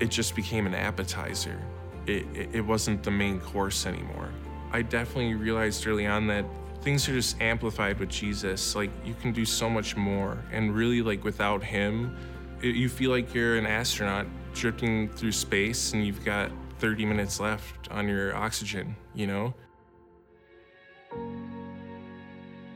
It 0.00 0.10
just 0.10 0.34
became 0.34 0.66
an 0.66 0.74
appetizer. 0.74 1.62
It, 2.08 2.26
it, 2.34 2.48
it 2.54 2.60
wasn't 2.60 3.04
the 3.04 3.12
main 3.12 3.38
course 3.38 3.86
anymore. 3.86 4.32
I 4.72 4.82
definitely 4.82 5.36
realized 5.36 5.86
early 5.86 6.08
on 6.08 6.26
that 6.26 6.44
things 6.82 7.08
are 7.08 7.12
just 7.12 7.40
amplified 7.40 7.98
with 7.98 8.08
Jesus. 8.08 8.74
Like 8.74 8.90
you 9.04 9.14
can 9.20 9.32
do 9.32 9.44
so 9.44 9.68
much 9.68 9.96
more. 9.96 10.42
And 10.52 10.74
really, 10.74 11.02
like 11.02 11.24
without 11.24 11.62
him, 11.62 12.16
it, 12.62 12.74
you 12.74 12.88
feel 12.88 13.10
like 13.10 13.34
you're 13.34 13.56
an 13.56 13.66
astronaut 13.66 14.26
drifting 14.54 15.08
through 15.08 15.32
space 15.32 15.92
and 15.92 16.06
you've 16.06 16.24
got 16.24 16.50
30 16.78 17.04
minutes 17.04 17.40
left 17.40 17.90
on 17.90 18.08
your 18.08 18.34
oxygen, 18.34 18.96
you 19.14 19.26
know? 19.26 19.54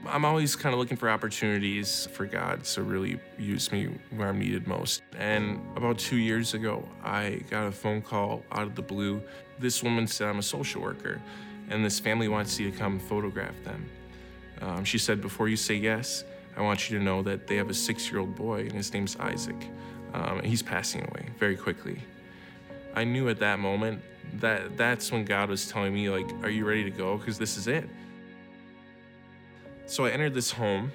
I'm 0.04 0.24
always 0.24 0.56
kind 0.56 0.72
of 0.72 0.80
looking 0.80 0.96
for 0.96 1.08
opportunities 1.08 2.08
for 2.12 2.26
God 2.26 2.64
to 2.64 2.82
really 2.82 3.20
use 3.38 3.70
me 3.70 3.88
where 4.10 4.28
I'm 4.28 4.38
needed 4.38 4.66
most. 4.66 5.02
And 5.16 5.60
about 5.76 5.98
two 5.98 6.16
years 6.16 6.54
ago, 6.54 6.86
I 7.04 7.42
got 7.48 7.66
a 7.66 7.72
phone 7.72 8.02
call 8.02 8.42
out 8.50 8.64
of 8.64 8.74
the 8.74 8.82
blue. 8.82 9.22
This 9.58 9.82
woman 9.82 10.06
said 10.08 10.28
I'm 10.28 10.38
a 10.38 10.42
social 10.42 10.82
worker. 10.82 11.22
And 11.68 11.84
this 11.84 11.98
family 12.00 12.28
wants 12.28 12.58
you 12.58 12.70
to 12.70 12.76
come 12.76 12.98
photograph 12.98 13.54
them. 13.64 13.88
Um, 14.60 14.84
she 14.84 14.98
said, 14.98 15.20
Before 15.20 15.48
you 15.48 15.56
say 15.56 15.74
yes, 15.74 16.24
I 16.56 16.62
want 16.62 16.90
you 16.90 16.98
to 16.98 17.04
know 17.04 17.22
that 17.22 17.46
they 17.46 17.56
have 17.56 17.70
a 17.70 17.74
six 17.74 18.10
year 18.10 18.20
old 18.20 18.34
boy, 18.34 18.60
and 18.60 18.72
his 18.72 18.92
name's 18.92 19.16
Isaac. 19.16 19.56
Um, 20.14 20.38
and 20.38 20.46
he's 20.46 20.62
passing 20.62 21.02
away 21.02 21.26
very 21.38 21.56
quickly. 21.56 21.98
I 22.94 23.04
knew 23.04 23.28
at 23.28 23.38
that 23.38 23.58
moment 23.58 24.02
that 24.34 24.76
that's 24.76 25.10
when 25.10 25.24
God 25.24 25.48
was 25.48 25.68
telling 25.68 25.94
me, 25.94 26.10
like, 26.10 26.30
are 26.42 26.50
you 26.50 26.66
ready 26.66 26.84
to 26.84 26.90
go? 26.90 27.16
Because 27.16 27.38
this 27.38 27.56
is 27.56 27.66
it. 27.66 27.88
So 29.86 30.04
I 30.04 30.10
entered 30.10 30.34
this 30.34 30.50
home 30.50 30.92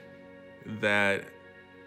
that 0.81 1.23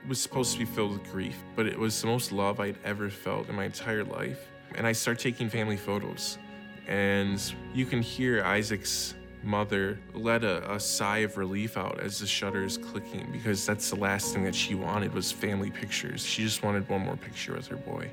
was 0.08 0.20
supposed 0.20 0.52
to 0.54 0.58
be 0.58 0.64
filled 0.64 0.92
with 0.92 1.12
grief, 1.12 1.36
but 1.56 1.66
it 1.66 1.78
was 1.78 2.00
the 2.00 2.06
most 2.06 2.32
love 2.32 2.60
I'd 2.60 2.76
ever 2.84 3.10
felt 3.10 3.48
in 3.48 3.54
my 3.54 3.64
entire 3.64 4.04
life. 4.04 4.48
And 4.74 4.86
I 4.86 4.92
start 4.92 5.18
taking 5.18 5.48
family 5.48 5.76
photos, 5.76 6.38
and 6.86 7.54
you 7.74 7.86
can 7.86 8.02
hear 8.02 8.44
Isaac's 8.44 9.14
mother 9.42 9.98
let 10.12 10.44
a, 10.44 10.74
a, 10.74 10.78
sigh 10.78 11.18
of 11.18 11.38
relief 11.38 11.76
out 11.76 11.98
as 12.00 12.20
the 12.20 12.26
shutter 12.26 12.64
is 12.64 12.76
clicking 12.76 13.26
because 13.32 13.64
that's 13.64 13.88
the 13.88 13.96
last 13.96 14.34
thing 14.34 14.44
that 14.44 14.54
she 14.54 14.74
wanted 14.74 15.14
was 15.14 15.32
family 15.32 15.70
pictures. 15.70 16.24
She 16.24 16.42
just 16.42 16.62
wanted 16.62 16.88
one 16.88 17.00
more 17.00 17.16
picture 17.16 17.54
with 17.54 17.66
her 17.68 17.76
boy. 17.76 18.10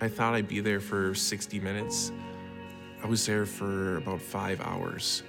I 0.00 0.08
thought 0.08 0.34
I'd 0.34 0.48
be 0.48 0.60
there 0.60 0.80
for 0.80 1.14
60 1.14 1.60
minutes. 1.60 2.10
I 3.02 3.06
was 3.06 3.24
there 3.26 3.46
for 3.46 3.98
about 3.98 4.20
five 4.20 4.60
hours. 4.60 5.22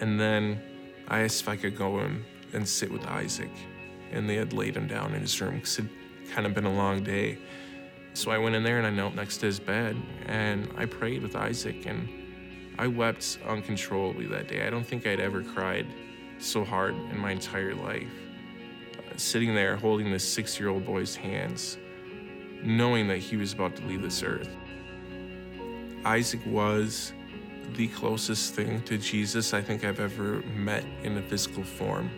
And 0.00 0.18
then 0.18 0.62
I 1.08 1.20
asked 1.20 1.42
if 1.42 1.48
I 1.48 1.56
could 1.56 1.76
go 1.76 2.00
in 2.00 2.24
and 2.54 2.66
sit 2.66 2.90
with 2.90 3.04
Isaac. 3.06 3.50
And 4.12 4.28
they 4.28 4.36
had 4.36 4.52
laid 4.52 4.76
him 4.76 4.86
down 4.86 5.14
in 5.14 5.20
his 5.20 5.38
room 5.40 5.56
because 5.56 5.78
it 5.78 5.86
had 6.22 6.34
kind 6.34 6.46
of 6.46 6.54
been 6.54 6.64
a 6.64 6.72
long 6.72 7.04
day. 7.04 7.38
So 8.14 8.30
I 8.30 8.38
went 8.38 8.54
in 8.54 8.62
there 8.62 8.78
and 8.78 8.86
I 8.86 8.90
knelt 8.90 9.14
next 9.14 9.38
to 9.38 9.46
his 9.46 9.58
bed 9.58 9.96
and 10.26 10.72
I 10.76 10.86
prayed 10.86 11.22
with 11.22 11.34
Isaac 11.34 11.86
and 11.86 12.08
I 12.78 12.86
wept 12.86 13.38
uncontrollably 13.46 14.26
that 14.26 14.48
day. 14.48 14.66
I 14.66 14.70
don't 14.70 14.86
think 14.86 15.06
I'd 15.06 15.20
ever 15.20 15.42
cried 15.42 15.86
so 16.38 16.64
hard 16.64 16.94
in 16.94 17.18
my 17.18 17.32
entire 17.32 17.74
life. 17.74 18.08
Uh, 18.96 19.16
sitting 19.16 19.54
there 19.54 19.76
holding 19.76 20.12
this 20.12 20.26
six 20.26 20.58
year 20.60 20.68
old 20.68 20.86
boy's 20.86 21.16
hands 21.16 21.76
knowing 22.62 23.08
that 23.08 23.18
he 23.18 23.36
was 23.36 23.52
about 23.52 23.76
to 23.76 23.84
leave 23.84 24.02
this 24.02 24.22
earth. 24.22 24.48
Isaac 26.04 26.40
was 26.46 27.12
the 27.74 27.88
closest 27.88 28.54
thing 28.54 28.80
to 28.82 28.96
Jesus 28.96 29.52
I 29.52 29.60
think 29.60 29.84
I've 29.84 30.00
ever 30.00 30.40
met 30.54 30.84
in 31.02 31.18
a 31.18 31.22
physical 31.22 31.64
form. 31.64 32.10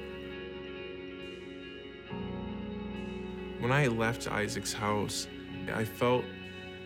When 3.60 3.72
I 3.72 3.86
left 3.86 4.30
Isaac's 4.30 4.72
house, 4.72 5.26
I 5.74 5.84
felt 5.84 6.24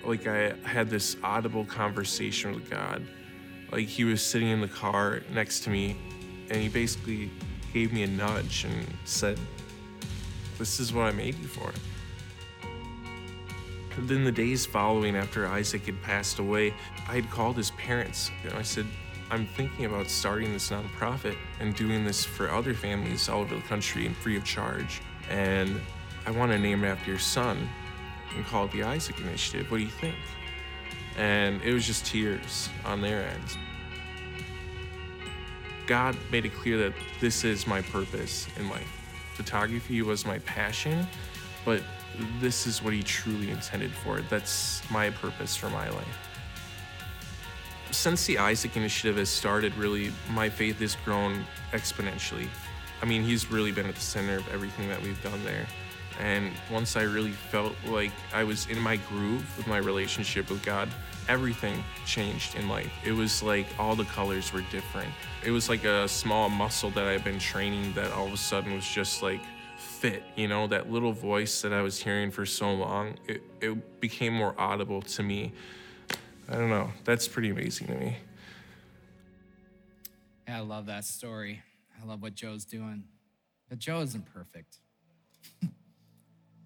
like 0.05 0.27
I 0.27 0.55
had 0.65 0.89
this 0.89 1.17
audible 1.23 1.65
conversation 1.65 2.55
with 2.55 2.71
God. 2.71 3.07
Like 3.71 3.87
he 3.87 4.05
was 4.05 4.23
sitting 4.23 4.49
in 4.49 4.61
the 4.61 4.69
car 4.69 5.23
next 5.33 5.61
to 5.61 5.71
me, 5.71 5.97
and 6.51 6.61
he 6.61 6.69
basically 6.69 7.31
gave 7.73 7.93
me 7.93 8.03
a 8.03 8.07
nudge 8.07 8.65
and 8.65 8.87
said, 9.05 9.39
This 10.59 10.81
is 10.81 10.93
what 10.93 11.07
I 11.07 11.13
made 11.13 11.39
you 11.39 11.47
for. 11.47 11.73
Then 13.99 14.25
the 14.25 14.33
days 14.33 14.65
following 14.65 15.15
after 15.15 15.47
Isaac 15.47 15.87
had 15.87 16.01
passed 16.03 16.39
away, 16.39 16.75
I 17.09 17.17
had 17.17 17.31
called 17.31 17.57
his 17.57 17.71
parents. 17.73 18.31
and 18.45 18.55
I 18.55 18.63
said, 18.63 18.87
I'm 19.31 19.47
thinking 19.47 19.85
about 19.85 20.09
starting 20.09 20.53
this 20.53 20.71
nonprofit 20.71 21.37
and 21.61 21.75
doing 21.77 22.05
this 22.05 22.25
for 22.25 22.51
other 22.51 22.75
families 22.75 23.29
all 23.29 23.43
over 23.43 23.55
the 23.55 23.61
country 23.63 24.07
and 24.07 24.17
free 24.17 24.37
of 24.37 24.45
charge. 24.45 25.03
And 25.29 25.81
I 26.27 26.31
want 26.31 26.51
to 26.53 26.59
name 26.59 26.83
it 26.83 26.89
after 26.89 27.11
your 27.11 27.21
son 27.21 27.69
and 28.37 28.45
call 28.47 28.65
it 28.65 28.73
the 28.73 28.83
Isaac 28.83 29.19
Initiative. 29.21 29.71
What 29.71 29.79
do 29.79 29.85
you 29.85 29.91
think? 29.91 30.17
And 31.17 31.61
it 31.63 31.73
was 31.73 31.87
just 31.87 32.07
tears 32.07 32.69
on 32.85 33.01
their 33.01 33.29
end. 33.29 33.57
God 35.87 36.17
made 36.31 36.45
it 36.45 36.55
clear 36.55 36.79
that 36.79 36.93
this 37.21 37.45
is 37.45 37.67
my 37.67 37.83
purpose 37.83 38.47
in 38.59 38.69
life. 38.69 38.89
Photography 39.35 40.03
was 40.03 40.25
my 40.25 40.39
passion, 40.41 41.07
but 41.65 41.83
this 42.41 42.67
is 42.67 42.83
what 42.83 42.93
he 42.93 43.03
truly 43.03 43.51
intended 43.51 43.91
for. 43.91 44.21
That's 44.23 44.83
my 44.91 45.11
purpose 45.11 45.57
for 45.57 45.69
my 45.71 45.89
life. 45.89 46.19
Since 47.91 48.27
the 48.27 48.39
Isaac 48.39 48.77
Initiative 48.77 49.17
has 49.17 49.29
started, 49.29 49.75
really, 49.75 50.13
my 50.31 50.49
faith 50.49 50.79
has 50.79 50.97
grown 51.05 51.45
exponentially. 51.73 52.49
I 53.03 53.07
mean, 53.07 53.23
he's 53.23 53.51
really 53.51 53.73
been 53.73 53.87
at 53.87 53.95
the 53.95 54.01
center 54.01 54.37
of 54.37 54.49
everything 54.53 54.89
that 54.89 55.03
we've 55.03 55.21
done 55.23 55.43
there. 55.45 55.67
And 56.21 56.53
once 56.71 56.97
I 56.97 57.03
really 57.03 57.33
felt 57.33 57.75
like 57.87 58.13
I 58.35 58.45
was 58.45 58.67
in 58.67 58.79
my 58.79 58.97
groove 58.97 59.57
with 59.57 59.67
my 59.67 59.79
relationship 59.79 60.51
with 60.51 60.63
God, 60.63 60.89
everything 61.29 61.83
changed 62.05 62.57
in 62.57 62.69
life. 62.69 62.93
It 63.05 63.13
was 63.13 63.43
like 63.43 63.67
all 63.79 63.97
the 63.97 64.05
colors 64.05 64.53
were 64.53 64.63
different. 64.71 65.09
It 65.45 65.51
was 65.51 65.71
like 65.71 65.85
a 65.85 66.07
small 66.07 66.51
muscle 66.51 66.91
that 66.91 67.07
I've 67.07 67.25
been 67.25 67.39
training 67.39 67.95
that 67.95 68.13
all 68.13 68.27
of 68.27 68.35
a 68.35 68.37
sudden 68.37 68.75
was 68.75 68.87
just 68.87 69.23
like 69.23 69.41
fit, 69.79 70.23
you 70.37 70.47
know, 70.47 70.67
that 70.67 70.91
little 70.91 71.13
voice 71.13 71.63
that 71.63 71.73
I 71.73 71.81
was 71.81 71.99
hearing 71.99 72.31
for 72.31 72.45
so 72.45 72.73
long, 72.73 73.15
it, 73.27 73.43
it 73.61 74.01
became 74.01 74.35
more 74.35 74.55
audible 74.59 75.01
to 75.03 75.23
me. 75.23 75.53
I 76.49 76.55
don't 76.55 76.71
know. 76.71 76.91
That's 77.05 77.29
pretty 77.29 77.51
amazing 77.51 77.87
to 77.87 77.95
me. 77.95 78.17
Yeah, 80.47 80.59
I 80.59 80.61
love 80.61 80.87
that 80.87 81.05
story. 81.05 81.63
I 82.03 82.07
love 82.07 82.23
what 82.23 82.35
Joe's 82.35 82.65
doing. 82.65 83.05
But 83.69 83.79
Joe 83.79 84.01
isn't 84.01 84.27
perfect. 84.35 84.79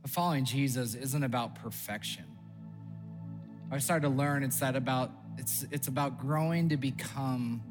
Following 0.06 0.44
Jesus 0.44 0.94
isn't 0.94 1.24
about 1.24 1.54
perfection. 1.56 2.24
I 3.70 3.78
started 3.78 4.08
to 4.08 4.14
learn 4.14 4.42
it's 4.42 4.60
that 4.60 4.76
about 4.76 5.10
it's 5.38 5.66
it's 5.70 5.88
about 5.88 6.20
growing 6.20 6.68
to 6.68 6.76
become 6.76 7.62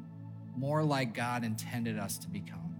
more 0.56 0.82
like 0.82 1.14
God 1.14 1.44
intended 1.44 1.98
us 1.98 2.18
to 2.18 2.28
become. 2.28 2.76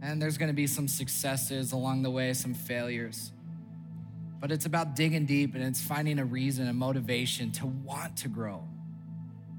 And 0.00 0.22
there's 0.22 0.38
going 0.38 0.48
to 0.48 0.54
be 0.54 0.66
some 0.66 0.86
successes 0.86 1.72
along 1.72 2.02
the 2.02 2.10
way, 2.10 2.32
some 2.32 2.54
failures. 2.54 3.32
But 4.40 4.52
it's 4.52 4.66
about 4.66 4.94
digging 4.94 5.26
deep 5.26 5.54
and 5.54 5.64
it's 5.64 5.80
finding 5.80 6.18
a 6.20 6.24
reason, 6.24 6.68
a 6.68 6.72
motivation 6.72 7.50
to 7.52 7.66
want 7.66 8.16
to 8.18 8.28
grow. 8.28 8.62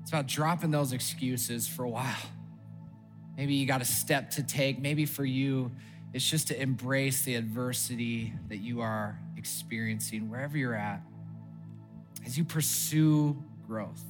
It's 0.02 0.10
about 0.10 0.28
dropping 0.28 0.72
those 0.72 0.94
excuses 0.94 1.68
for 1.68 1.84
a 1.84 1.90
while. 1.90 2.16
Maybe 3.38 3.56
you 3.56 3.68
got 3.68 3.82
a 3.82 3.86
step 3.86 4.32
to 4.32 4.44
take. 4.44 4.80
Maybe 4.80 5.06
for 5.06 5.26
you, 5.26 5.72
it's 6.14 6.28
just 6.28 6.48
to 6.48 6.60
embrace 6.60 7.22
the 7.22 7.36
adversity 7.36 8.34
that 8.48 8.58
you 8.58 8.82
are 8.82 9.20
experiencing 9.38 10.30
wherever 10.30 10.58
you're 10.58 10.76
at. 10.76 11.02
As 12.26 12.38
you 12.38 12.44
pursue 12.44 13.42
growth, 13.68 14.04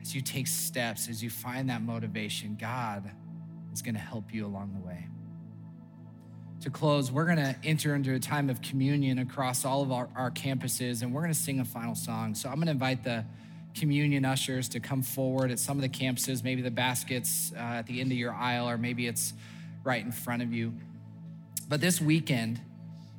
as 0.00 0.14
you 0.14 0.22
take 0.22 0.46
steps, 0.46 1.08
as 1.08 1.22
you 1.22 1.30
find 1.30 1.68
that 1.68 1.82
motivation, 1.82 2.56
God 2.58 3.10
is 3.72 3.82
going 3.82 3.94
to 3.94 4.00
help 4.00 4.32
you 4.32 4.46
along 4.46 4.72
the 4.72 4.86
way. 4.86 5.06
To 6.62 6.70
close, 6.70 7.12
we're 7.12 7.26
going 7.26 7.36
to 7.36 7.54
enter 7.62 7.94
into 7.94 8.14
a 8.14 8.18
time 8.18 8.50
of 8.50 8.60
communion 8.62 9.18
across 9.18 9.64
all 9.64 9.82
of 9.82 9.92
our, 9.92 10.08
our 10.16 10.30
campuses, 10.30 11.02
and 11.02 11.12
we're 11.12 11.20
going 11.20 11.32
to 11.32 11.38
sing 11.38 11.60
a 11.60 11.64
final 11.64 11.94
song. 11.94 12.34
So 12.34 12.48
I'm 12.48 12.56
going 12.56 12.66
to 12.66 12.72
invite 12.72 13.04
the 13.04 13.24
communion 13.74 14.24
ushers 14.24 14.68
to 14.70 14.80
come 14.80 15.02
forward 15.02 15.50
at 15.50 15.58
some 15.58 15.76
of 15.76 15.82
the 15.82 15.88
campuses, 15.88 16.42
maybe 16.42 16.62
the 16.62 16.70
baskets 16.70 17.52
uh, 17.54 17.58
at 17.58 17.86
the 17.86 18.00
end 18.00 18.10
of 18.10 18.18
your 18.18 18.32
aisle, 18.32 18.68
or 18.68 18.76
maybe 18.76 19.06
it's 19.06 19.34
right 19.84 20.04
in 20.04 20.12
front 20.12 20.42
of 20.42 20.52
you. 20.52 20.74
But 21.68 21.80
this 21.80 22.00
weekend 22.00 22.60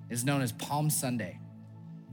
is 0.09 0.25
known 0.25 0.41
as 0.41 0.51
Palm 0.51 0.89
Sunday 0.89 1.39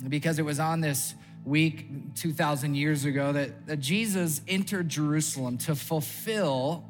because 0.09 0.39
it 0.39 0.45
was 0.45 0.61
on 0.61 0.81
this 0.81 1.15
week 1.45 1.87
2,000 2.17 2.75
years 2.75 3.05
ago 3.05 3.33
that, 3.33 3.67
that 3.67 3.79
Jesus 3.79 4.41
entered 4.49 4.89
Jerusalem 4.89 5.59
to 5.59 5.75
fulfill 5.75 6.85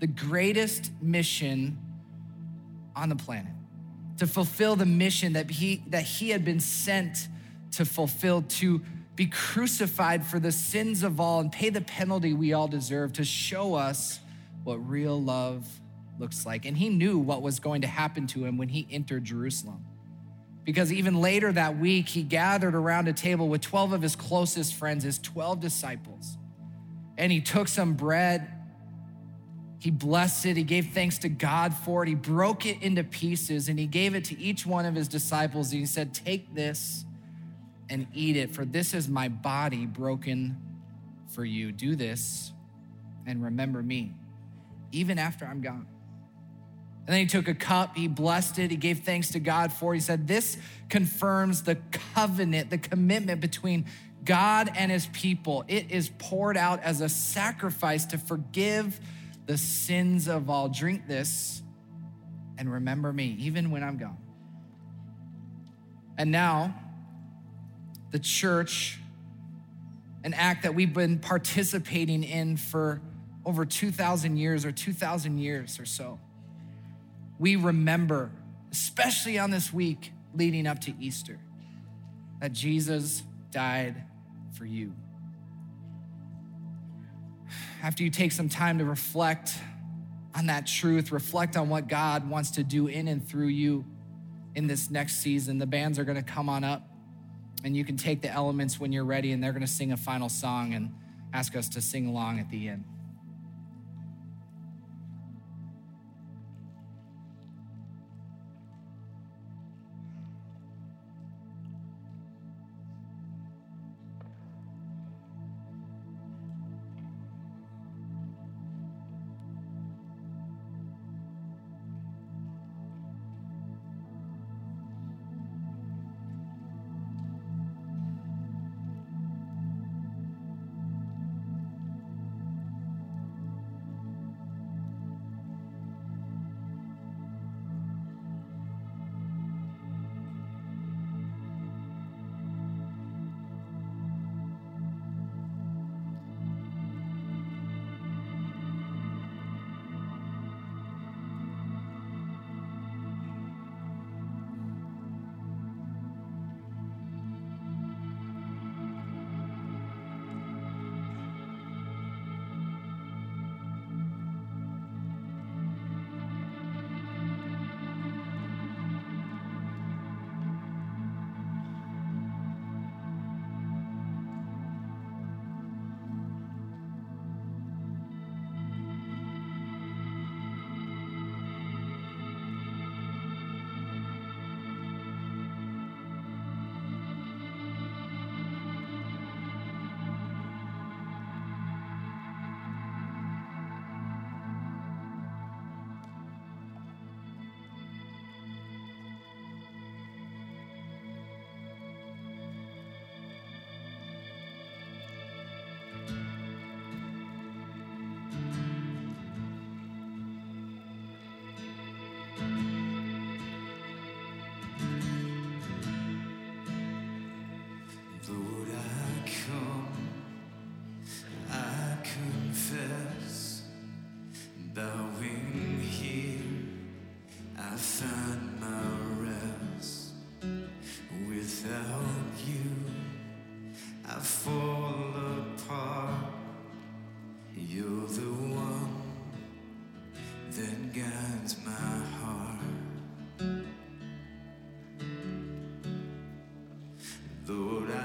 the 0.00 0.06
greatest 0.06 0.90
mission 1.00 1.78
on 2.94 3.08
the 3.08 3.16
planet, 3.16 3.52
to 4.18 4.26
fulfill 4.26 4.76
the 4.76 4.86
mission 4.86 5.34
that 5.34 5.50
he, 5.50 5.82
that 5.88 6.02
he 6.02 6.30
had 6.30 6.44
been 6.44 6.60
sent 6.60 7.28
to 7.72 7.84
fulfill, 7.84 8.42
to 8.42 8.82
be 9.14 9.26
crucified 9.26 10.26
for 10.26 10.38
the 10.38 10.52
sins 10.52 11.02
of 11.02 11.20
all 11.20 11.40
and 11.40 11.52
pay 11.52 11.70
the 11.70 11.80
penalty 11.80 12.32
we 12.32 12.52
all 12.52 12.68
deserve, 12.68 13.12
to 13.14 13.24
show 13.24 13.74
us 13.74 14.20
what 14.64 14.76
real 14.76 15.20
love 15.20 15.68
looks 16.18 16.46
like. 16.46 16.64
And 16.64 16.76
he 16.76 16.88
knew 16.88 17.18
what 17.18 17.42
was 17.42 17.60
going 17.60 17.82
to 17.82 17.88
happen 17.88 18.26
to 18.28 18.44
him 18.44 18.58
when 18.58 18.68
he 18.68 18.86
entered 18.90 19.24
Jerusalem. 19.24 19.84
Because 20.64 20.92
even 20.92 21.20
later 21.20 21.52
that 21.52 21.78
week, 21.78 22.08
he 22.08 22.22
gathered 22.22 22.74
around 22.74 23.06
a 23.06 23.12
table 23.12 23.48
with 23.48 23.60
12 23.60 23.92
of 23.92 24.02
his 24.02 24.16
closest 24.16 24.74
friends, 24.74 25.04
his 25.04 25.18
12 25.18 25.60
disciples. 25.60 26.36
And 27.16 27.30
he 27.30 27.40
took 27.40 27.68
some 27.68 27.94
bread 27.94 28.52
he 29.86 29.92
blessed 29.92 30.46
it. 30.46 30.56
He 30.56 30.64
gave 30.64 30.88
thanks 30.88 31.18
to 31.18 31.28
God 31.28 31.74
for 31.74 32.02
it. 32.02 32.08
He 32.08 32.14
broke 32.14 32.66
it 32.66 32.82
into 32.82 33.04
pieces 33.04 33.68
and 33.68 33.78
he 33.78 33.86
gave 33.86 34.14
it 34.14 34.24
to 34.24 34.38
each 34.38 34.66
one 34.66 34.86
of 34.86 34.94
his 34.94 35.06
disciples. 35.06 35.70
And 35.70 35.80
he 35.80 35.86
said, 35.86 36.14
Take 36.14 36.54
this 36.54 37.04
and 37.88 38.06
eat 38.12 38.36
it, 38.36 38.52
for 38.52 38.64
this 38.64 38.94
is 38.94 39.08
my 39.08 39.28
body 39.28 39.86
broken 39.86 40.56
for 41.28 41.44
you. 41.44 41.70
Do 41.70 41.94
this 41.94 42.52
and 43.26 43.44
remember 43.44 43.80
me, 43.80 44.14
even 44.90 45.20
after 45.20 45.44
I'm 45.44 45.60
gone. 45.60 45.86
And 47.06 47.14
then 47.14 47.20
he 47.20 47.26
took 47.26 47.46
a 47.46 47.54
cup, 47.54 47.96
he 47.96 48.08
blessed 48.08 48.58
it, 48.58 48.72
he 48.72 48.76
gave 48.76 49.00
thanks 49.00 49.30
to 49.30 49.38
God 49.38 49.72
for 49.72 49.94
it. 49.94 49.98
He 49.98 50.00
said, 50.00 50.26
This 50.26 50.56
confirms 50.88 51.62
the 51.62 51.76
covenant, 52.14 52.70
the 52.70 52.78
commitment 52.78 53.40
between 53.40 53.86
God 54.24 54.72
and 54.74 54.90
his 54.90 55.06
people. 55.06 55.64
It 55.68 55.92
is 55.92 56.10
poured 56.18 56.56
out 56.56 56.82
as 56.82 57.00
a 57.00 57.08
sacrifice 57.08 58.06
to 58.06 58.18
forgive 58.18 58.98
the 59.46 59.56
sins 59.56 60.26
of 60.26 60.50
all. 60.50 60.68
Drink 60.68 61.06
this 61.06 61.62
and 62.58 62.72
remember 62.72 63.12
me, 63.12 63.36
even 63.38 63.70
when 63.70 63.84
I'm 63.84 63.98
gone. 63.98 64.18
And 66.18 66.32
now, 66.32 66.74
the 68.10 68.18
church, 68.18 68.98
an 70.24 70.34
act 70.34 70.64
that 70.64 70.74
we've 70.74 70.92
been 70.92 71.20
participating 71.20 72.24
in 72.24 72.56
for 72.56 73.00
over 73.44 73.64
2,000 73.64 74.36
years 74.36 74.64
or 74.64 74.72
2,000 74.72 75.38
years 75.38 75.78
or 75.78 75.84
so. 75.84 76.18
We 77.38 77.56
remember, 77.56 78.30
especially 78.72 79.38
on 79.38 79.50
this 79.50 79.72
week 79.72 80.12
leading 80.34 80.66
up 80.66 80.80
to 80.82 80.94
Easter, 81.00 81.38
that 82.40 82.52
Jesus 82.52 83.22
died 83.50 84.04
for 84.52 84.64
you. 84.64 84.92
After 87.82 88.02
you 88.02 88.10
take 88.10 88.32
some 88.32 88.48
time 88.48 88.78
to 88.78 88.84
reflect 88.84 89.52
on 90.34 90.46
that 90.46 90.66
truth, 90.66 91.12
reflect 91.12 91.56
on 91.56 91.68
what 91.68 91.88
God 91.88 92.28
wants 92.28 92.52
to 92.52 92.64
do 92.64 92.88
in 92.88 93.08
and 93.08 93.26
through 93.26 93.48
you 93.48 93.84
in 94.54 94.66
this 94.66 94.90
next 94.90 95.18
season, 95.18 95.58
the 95.58 95.66
bands 95.66 95.98
are 95.98 96.04
going 96.04 96.16
to 96.16 96.22
come 96.22 96.48
on 96.48 96.64
up 96.64 96.88
and 97.64 97.76
you 97.76 97.84
can 97.84 97.96
take 97.96 98.22
the 98.22 98.30
elements 98.30 98.78
when 98.80 98.92
you're 98.92 99.04
ready 99.04 99.32
and 99.32 99.42
they're 99.42 99.52
going 99.52 99.60
to 99.62 99.66
sing 99.66 99.92
a 99.92 99.96
final 99.96 100.28
song 100.28 100.74
and 100.74 100.92
ask 101.32 101.56
us 101.56 101.68
to 101.70 101.80
sing 101.80 102.06
along 102.06 102.38
at 102.38 102.50
the 102.50 102.68
end. 102.68 102.84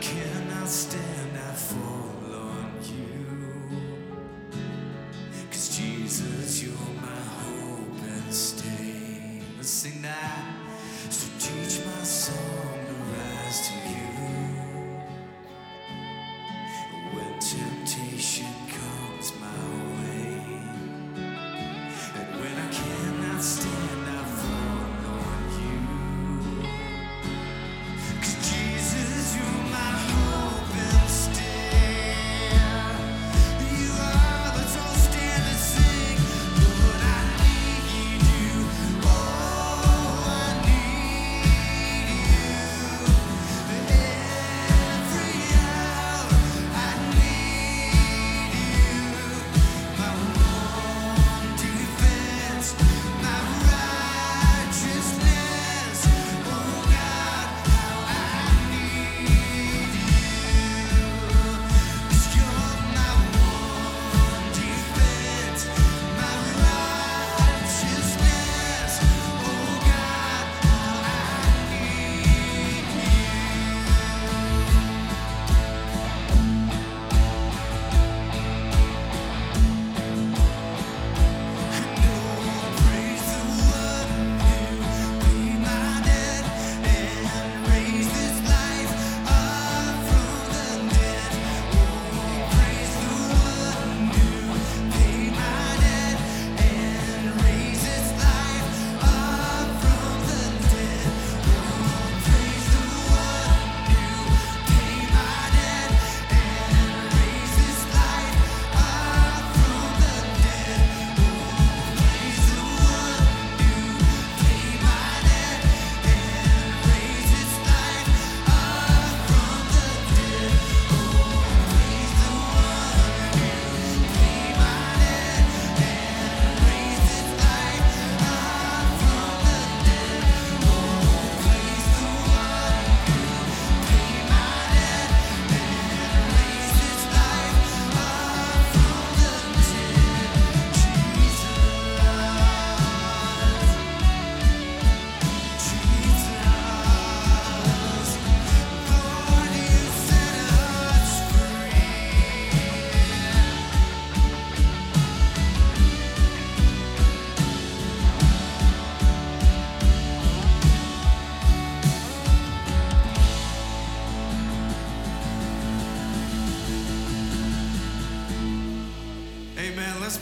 cannot 0.00 0.68
stay. 0.68 0.99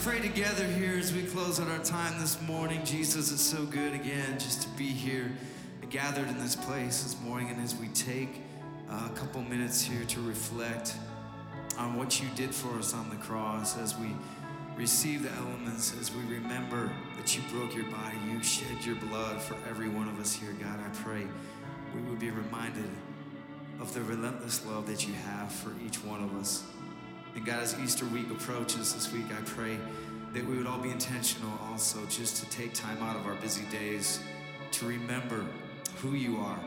Together 0.04 0.64
here 0.64 0.96
as 0.96 1.12
we 1.12 1.22
close 1.22 1.60
out 1.60 1.68
our 1.68 1.78
time 1.80 2.18
this 2.20 2.40
morning. 2.42 2.82
Jesus, 2.84 3.30
it's 3.30 3.42
so 3.42 3.64
good 3.66 3.92
again 3.92 4.38
just 4.38 4.62
to 4.62 4.68
be 4.70 4.86
here 4.86 5.30
gathered 5.90 6.28
in 6.28 6.38
this 6.38 6.56
place 6.56 7.02
this 7.02 7.20
morning 7.20 7.50
and 7.50 7.60
as 7.62 7.76
we 7.76 7.88
take 7.88 8.40
uh, 8.88 9.08
a 9.10 9.16
couple 9.16 9.42
minutes 9.42 9.82
here 9.82 10.04
to 10.04 10.20
reflect 10.22 10.94
on 11.76 11.96
what 11.96 12.22
you 12.22 12.28
did 12.36 12.54
for 12.54 12.78
us 12.78 12.94
on 12.94 13.10
the 13.10 13.16
cross, 13.16 13.76
as 13.76 13.98
we 13.98 14.08
receive 14.76 15.24
the 15.24 15.32
elements, 15.32 15.94
as 16.00 16.14
we 16.14 16.22
remember 16.22 16.90
that 17.16 17.36
you 17.36 17.42
broke 17.50 17.74
your 17.74 17.90
body, 17.90 18.16
you 18.30 18.42
shed 18.42 18.84
your 18.84 18.96
blood 18.96 19.40
for 19.42 19.56
every 19.68 19.88
one 19.88 20.08
of 20.08 20.18
us 20.20 20.34
here, 20.34 20.52
God, 20.52 20.78
I 20.78 20.88
pray 21.02 21.26
we 21.94 22.00
would 22.02 22.18
be 22.18 22.30
reminded 22.30 22.88
of 23.80 23.92
the 23.92 24.02
relentless 24.02 24.64
love 24.64 24.86
that 24.86 25.06
you 25.06 25.14
have 25.14 25.52
for 25.52 25.72
each 25.84 26.02
one 26.04 26.22
of 26.22 26.34
us. 26.36 26.64
And 27.38 27.46
God, 27.46 27.62
as 27.62 27.78
Easter 27.78 28.04
week 28.06 28.28
approaches 28.32 28.94
this 28.94 29.12
week, 29.12 29.26
I 29.30 29.40
pray 29.42 29.78
that 30.32 30.44
we 30.44 30.56
would 30.56 30.66
all 30.66 30.80
be 30.80 30.90
intentional 30.90 31.52
also 31.70 32.04
just 32.06 32.42
to 32.42 32.50
take 32.50 32.74
time 32.74 33.00
out 33.00 33.14
of 33.14 33.28
our 33.28 33.36
busy 33.36 33.62
days 33.70 34.18
to 34.72 34.86
remember 34.86 35.46
who 35.98 36.14
you 36.14 36.38
are 36.38 36.58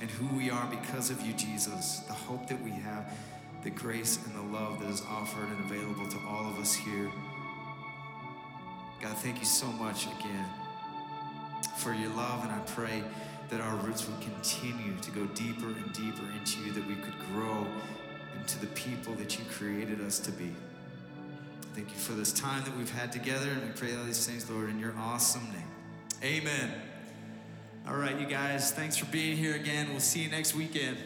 and 0.00 0.10
who 0.10 0.34
we 0.34 0.48
are 0.48 0.66
because 0.70 1.10
of 1.10 1.20
you, 1.20 1.34
Jesus, 1.34 1.98
the 2.06 2.14
hope 2.14 2.48
that 2.48 2.58
we 2.62 2.70
have, 2.70 3.12
the 3.62 3.68
grace 3.68 4.18
and 4.24 4.34
the 4.34 4.58
love 4.58 4.80
that 4.80 4.88
is 4.88 5.02
offered 5.02 5.50
and 5.50 5.70
available 5.70 6.08
to 6.08 6.18
all 6.26 6.48
of 6.48 6.58
us 6.58 6.74
here. 6.74 7.10
God, 9.02 9.18
thank 9.18 9.38
you 9.38 9.44
so 9.44 9.66
much 9.66 10.06
again 10.06 10.46
for 11.76 11.92
your 11.92 12.08
love, 12.14 12.42
and 12.42 12.52
I 12.52 12.60
pray 12.68 13.02
that 13.50 13.60
our 13.60 13.76
roots 13.76 14.08
would 14.08 14.20
continue 14.22 14.96
to 15.02 15.10
go 15.10 15.26
deeper 15.34 15.66
and 15.66 15.92
deeper 15.92 16.24
into 16.38 16.60
you, 16.60 16.72
that 16.72 16.86
we 16.86 16.94
could 16.94 17.18
grow 17.34 17.66
into 18.48 18.60
the 18.60 18.66
people 18.68 19.12
that 19.12 19.38
you 19.38 19.44
created 19.50 20.00
us 20.00 20.18
to 20.18 20.32
be. 20.32 20.50
Thank 21.74 21.90
you 21.90 21.96
for 21.96 22.12
this 22.12 22.32
time 22.32 22.64
that 22.64 22.74
we've 22.78 22.90
had 22.90 23.12
together, 23.12 23.50
and 23.50 23.62
we 23.62 23.68
pray 23.76 23.94
all 23.94 24.04
these 24.04 24.26
things, 24.26 24.50
Lord, 24.50 24.70
in 24.70 24.78
your 24.78 24.94
awesome 24.96 25.46
name. 25.52 25.68
Amen. 26.24 26.72
All 27.86 27.96
right, 27.96 28.18
you 28.18 28.26
guys, 28.26 28.72
thanks 28.72 28.96
for 28.96 29.04
being 29.06 29.36
here 29.36 29.54
again. 29.54 29.90
We'll 29.90 30.00
see 30.00 30.20
you 30.20 30.30
next 30.30 30.54
weekend. 30.54 30.96